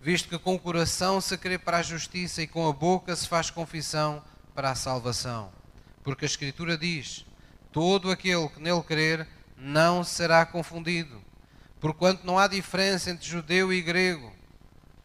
[0.00, 3.28] Visto que com o coração se crê para a justiça e com a boca se
[3.28, 4.22] faz confissão
[4.54, 5.50] para a salvação.
[6.02, 7.24] Porque a Escritura diz:
[7.72, 9.26] todo aquele que nele crer
[9.56, 11.28] não será confundido
[11.80, 14.32] porquanto não há diferença entre judeu e grego,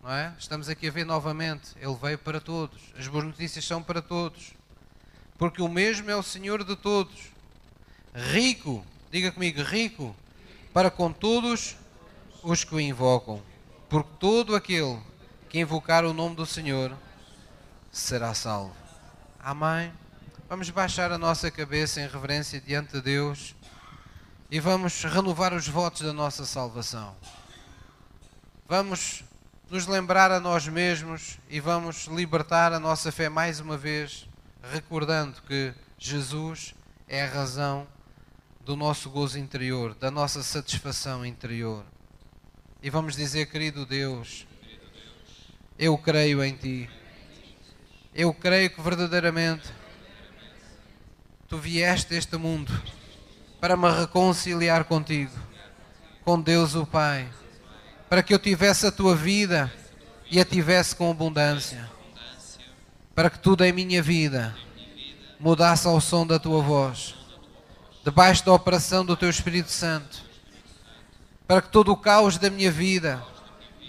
[0.06, 0.34] é?
[0.38, 1.70] Estamos aqui a ver novamente.
[1.78, 2.82] Ele veio para todos.
[2.98, 4.52] As boas notícias são para todos.
[5.38, 7.32] Porque o mesmo é o Senhor de todos.
[8.14, 10.14] Rico, diga comigo, rico,
[10.74, 11.78] para com todos
[12.44, 13.42] os que o invocam.
[13.94, 15.00] Porque todo aquele
[15.48, 16.98] que invocar o nome do Senhor
[17.92, 18.74] será salvo.
[19.40, 19.94] Amém.
[20.50, 23.54] Vamos baixar a nossa cabeça em reverência diante de Deus
[24.50, 27.16] e vamos renovar os votos da nossa salvação.
[28.68, 29.24] Vamos
[29.70, 34.28] nos lembrar a nós mesmos e vamos libertar a nossa fé mais uma vez,
[34.72, 36.74] recordando que Jesus
[37.08, 37.86] é a razão
[38.60, 41.86] do nosso gozo interior, da nossa satisfação interior.
[42.84, 44.46] E vamos dizer, querido Deus,
[45.80, 46.90] eu creio em Ti.
[48.14, 49.68] Eu creio que verdadeiramente
[51.48, 52.72] Tu vieste a este mundo
[53.60, 55.34] para me reconciliar contigo,
[56.24, 57.28] com Deus o Pai
[58.14, 59.74] para que eu tivesse a tua vida
[60.30, 61.90] e a tivesse com abundância,
[63.16, 64.56] para que tudo em minha vida
[65.40, 67.16] mudasse ao som da tua voz,
[68.06, 70.24] debaixo da operação do teu Espírito Santo,
[71.54, 73.24] para que todo o caos da minha vida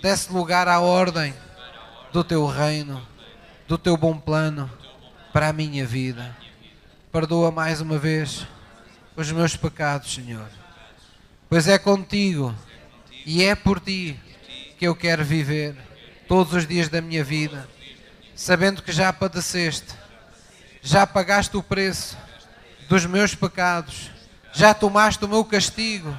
[0.02, 1.32] desse lugar à ordem
[2.12, 3.00] do teu reino,
[3.66, 4.70] do teu bom plano
[5.32, 6.36] para a minha vida.
[7.10, 8.46] Perdoa mais uma vez
[9.16, 10.46] os meus pecados, Senhor,
[11.48, 12.54] pois é contigo
[13.24, 14.20] e é por ti
[14.78, 15.74] que eu quero viver
[16.28, 17.66] todos os dias da minha vida,
[18.36, 19.94] sabendo que já padeceste,
[20.82, 22.14] já pagaste o preço
[22.90, 24.10] dos meus pecados,
[24.52, 26.14] já tomaste o meu castigo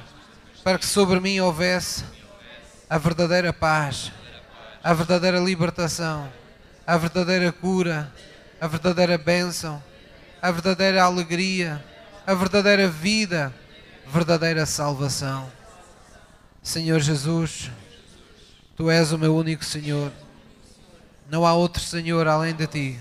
[0.66, 2.02] para que sobre mim houvesse
[2.90, 4.10] a verdadeira paz,
[4.82, 6.28] a verdadeira libertação,
[6.84, 8.12] a verdadeira cura,
[8.60, 9.80] a verdadeira bênção,
[10.42, 11.84] a verdadeira alegria,
[12.26, 13.54] a verdadeira vida,
[14.08, 15.48] verdadeira salvação.
[16.64, 17.70] Senhor Jesus,
[18.74, 20.10] Tu és o meu único Senhor.
[21.30, 23.00] Não há outro Senhor além de Ti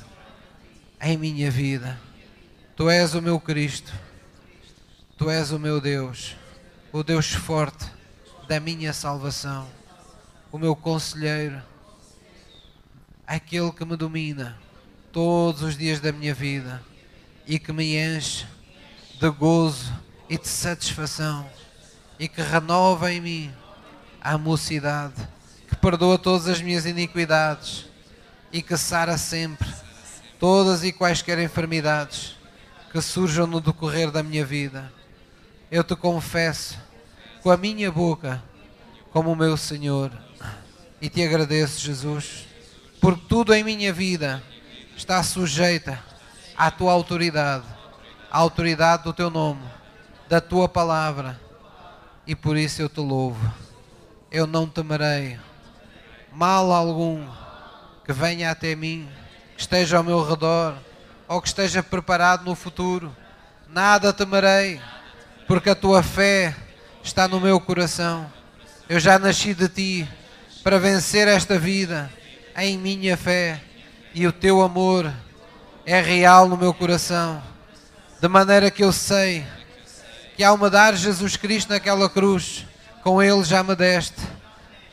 [1.02, 2.00] em minha vida.
[2.76, 3.92] Tu és o meu Cristo.
[5.18, 6.36] Tu és o meu Deus,
[6.96, 7.86] o Deus forte
[8.48, 9.68] da minha salvação,
[10.50, 11.62] o meu conselheiro,
[13.28, 14.58] aquele que me domina
[15.12, 16.82] todos os dias da minha vida
[17.46, 18.48] e que me enche
[19.20, 19.94] de gozo
[20.30, 21.46] e de satisfação
[22.18, 23.54] e que renova em mim
[24.22, 25.16] a mocidade,
[25.68, 27.88] que perdoa todas as minhas iniquidades
[28.54, 29.68] e que sara sempre
[30.40, 32.38] todas e quaisquer enfermidades
[32.90, 34.90] que surjam no decorrer da minha vida.
[35.70, 36.85] Eu te confesso
[37.46, 38.42] com a minha boca
[39.12, 40.12] como o meu Senhor
[41.00, 42.48] e te agradeço, Jesus,
[43.00, 44.42] porque tudo em minha vida
[44.98, 46.04] está sujeita
[46.58, 47.66] à tua autoridade,
[48.32, 49.62] à autoridade do teu nome,
[50.28, 51.40] da tua palavra
[52.26, 53.54] e por isso eu te louvo.
[54.32, 55.40] Eu não temerei
[56.34, 57.28] mal algum
[58.04, 59.08] que venha até mim,
[59.56, 60.76] que esteja ao meu redor
[61.28, 63.16] ou que esteja preparado no futuro.
[63.70, 64.82] Nada temerei,
[65.46, 66.65] porque a tua fé
[67.06, 68.26] está no meu coração.
[68.90, 70.10] Eu já nasci de ti
[70.64, 72.12] para vencer esta vida
[72.58, 73.62] em minha fé
[74.12, 75.14] e o teu amor
[75.86, 77.44] é real no meu coração,
[78.20, 79.46] de maneira que eu sei
[80.36, 82.66] que ao me dar Jesus Cristo naquela cruz,
[83.04, 84.20] com Ele já me deste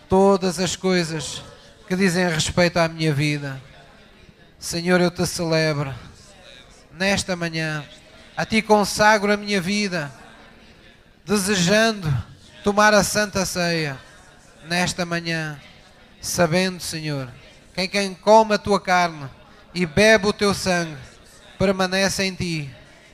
[0.06, 1.42] todas as coisas
[1.88, 3.58] que dizem respeito à minha vida.
[4.58, 5.92] Senhor, eu te celebro
[6.92, 7.82] nesta manhã,
[8.36, 10.12] a Ti consagro a minha vida,
[11.24, 12.12] desejando
[12.64, 13.98] tomar a Santa Ceia
[14.64, 15.60] nesta manhã,
[16.20, 17.28] sabendo, Senhor,
[17.74, 19.28] que quem come a Tua carne
[19.74, 20.96] e bebe o Teu sangue
[21.58, 22.70] permanece em Ti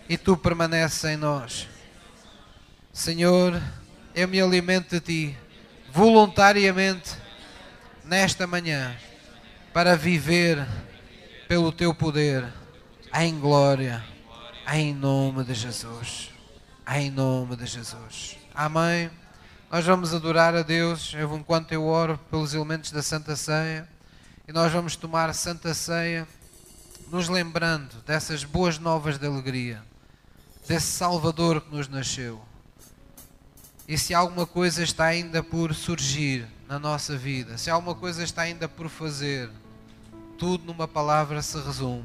[0.09, 1.69] e Tu permaneces em nós.
[2.93, 3.61] Senhor,
[4.15, 5.39] eu me alimento de Ti
[5.93, 7.15] voluntariamente
[8.05, 8.97] nesta manhã
[9.73, 10.67] para viver
[11.47, 12.47] pelo Teu poder
[13.15, 14.05] em glória,
[14.73, 16.28] em nome de Jesus.
[16.91, 18.39] Em nome de Jesus.
[18.55, 19.11] Amém.
[19.71, 23.89] Nós vamos adorar a Deus enquanto eu oro pelos elementos da Santa Ceia
[24.47, 26.27] e nós vamos tomar Santa Ceia
[27.11, 29.83] nos lembrando dessas boas novas de alegria,
[30.67, 32.43] desse Salvador que nos nasceu
[33.89, 38.43] e se alguma coisa está ainda por surgir na nossa vida, se alguma coisa está
[38.43, 39.51] ainda por fazer,
[40.37, 42.05] tudo numa palavra se resume: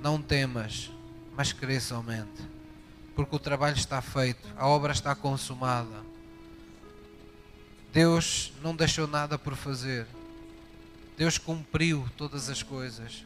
[0.00, 0.92] não temas,
[1.36, 2.40] mas crê somente,
[3.16, 6.04] porque o trabalho está feito, a obra está consumada.
[7.92, 10.06] Deus não deixou nada por fazer.
[11.16, 13.24] Deus cumpriu todas as coisas.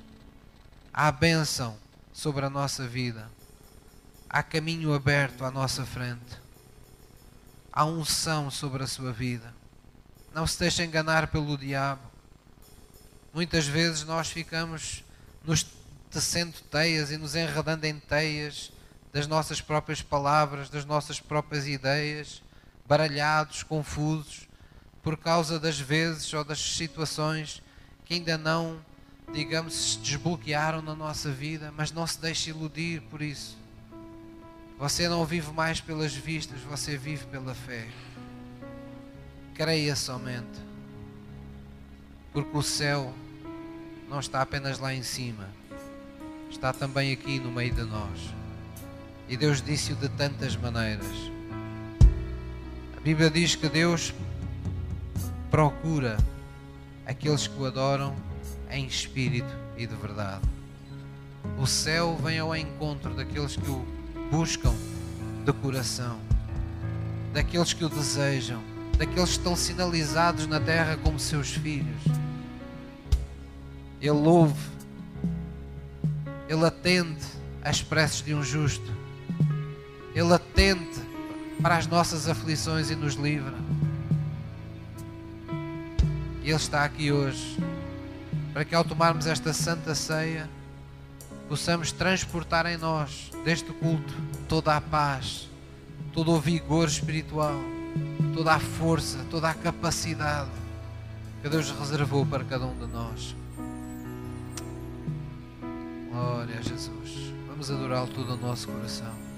[0.92, 1.76] Há bênção
[2.12, 3.28] sobre a nossa vida.
[4.28, 6.40] Há caminho aberto à nossa frente
[7.72, 9.54] há unção sobre a sua vida.
[10.34, 12.02] Não se deixe enganar pelo diabo.
[13.32, 15.04] Muitas vezes nós ficamos
[15.44, 15.64] nos
[16.10, 18.72] tecendo teias e nos enredando em teias
[19.12, 22.42] das nossas próprias palavras, das nossas próprias ideias,
[22.86, 24.48] baralhados, confusos,
[25.02, 27.62] por causa das vezes ou das situações
[28.04, 28.78] que ainda não,
[29.32, 33.56] digamos, se desbloquearam na nossa vida, mas não se deixe iludir por isso.
[34.78, 37.86] Você não vive mais pelas vistas, você vive pela fé.
[39.54, 40.58] Creia somente,
[42.32, 43.14] porque o céu
[44.08, 45.48] não está apenas lá em cima,
[46.50, 48.39] está também aqui no meio de nós.
[49.30, 51.06] E Deus disse-o de tantas maneiras.
[52.96, 54.12] A Bíblia diz que Deus
[55.52, 56.16] procura
[57.06, 58.12] aqueles que o adoram
[58.68, 60.42] em espírito e de verdade.
[61.60, 63.86] O céu vem ao encontro daqueles que o
[64.32, 64.74] buscam
[65.44, 66.18] de coração,
[67.32, 68.60] daqueles que o desejam,
[68.98, 72.02] daqueles que estão sinalizados na terra como seus filhos.
[74.00, 74.60] Ele ouve,
[76.48, 77.24] ele atende
[77.62, 78.99] às preces de um justo,
[80.14, 81.00] ele atende
[81.62, 83.54] para as nossas aflições e nos livra.
[86.42, 87.58] Ele está aqui hoje
[88.52, 90.48] para que ao tomarmos esta santa ceia
[91.48, 94.14] possamos transportar em nós deste culto
[94.48, 95.48] toda a paz,
[96.12, 97.60] todo o vigor espiritual,
[98.34, 100.50] toda a força, toda a capacidade
[101.42, 103.36] que Deus reservou para cada um de nós.
[106.10, 107.32] Glória a Jesus.
[107.46, 109.29] Vamos adorá-lo todo o nosso coração.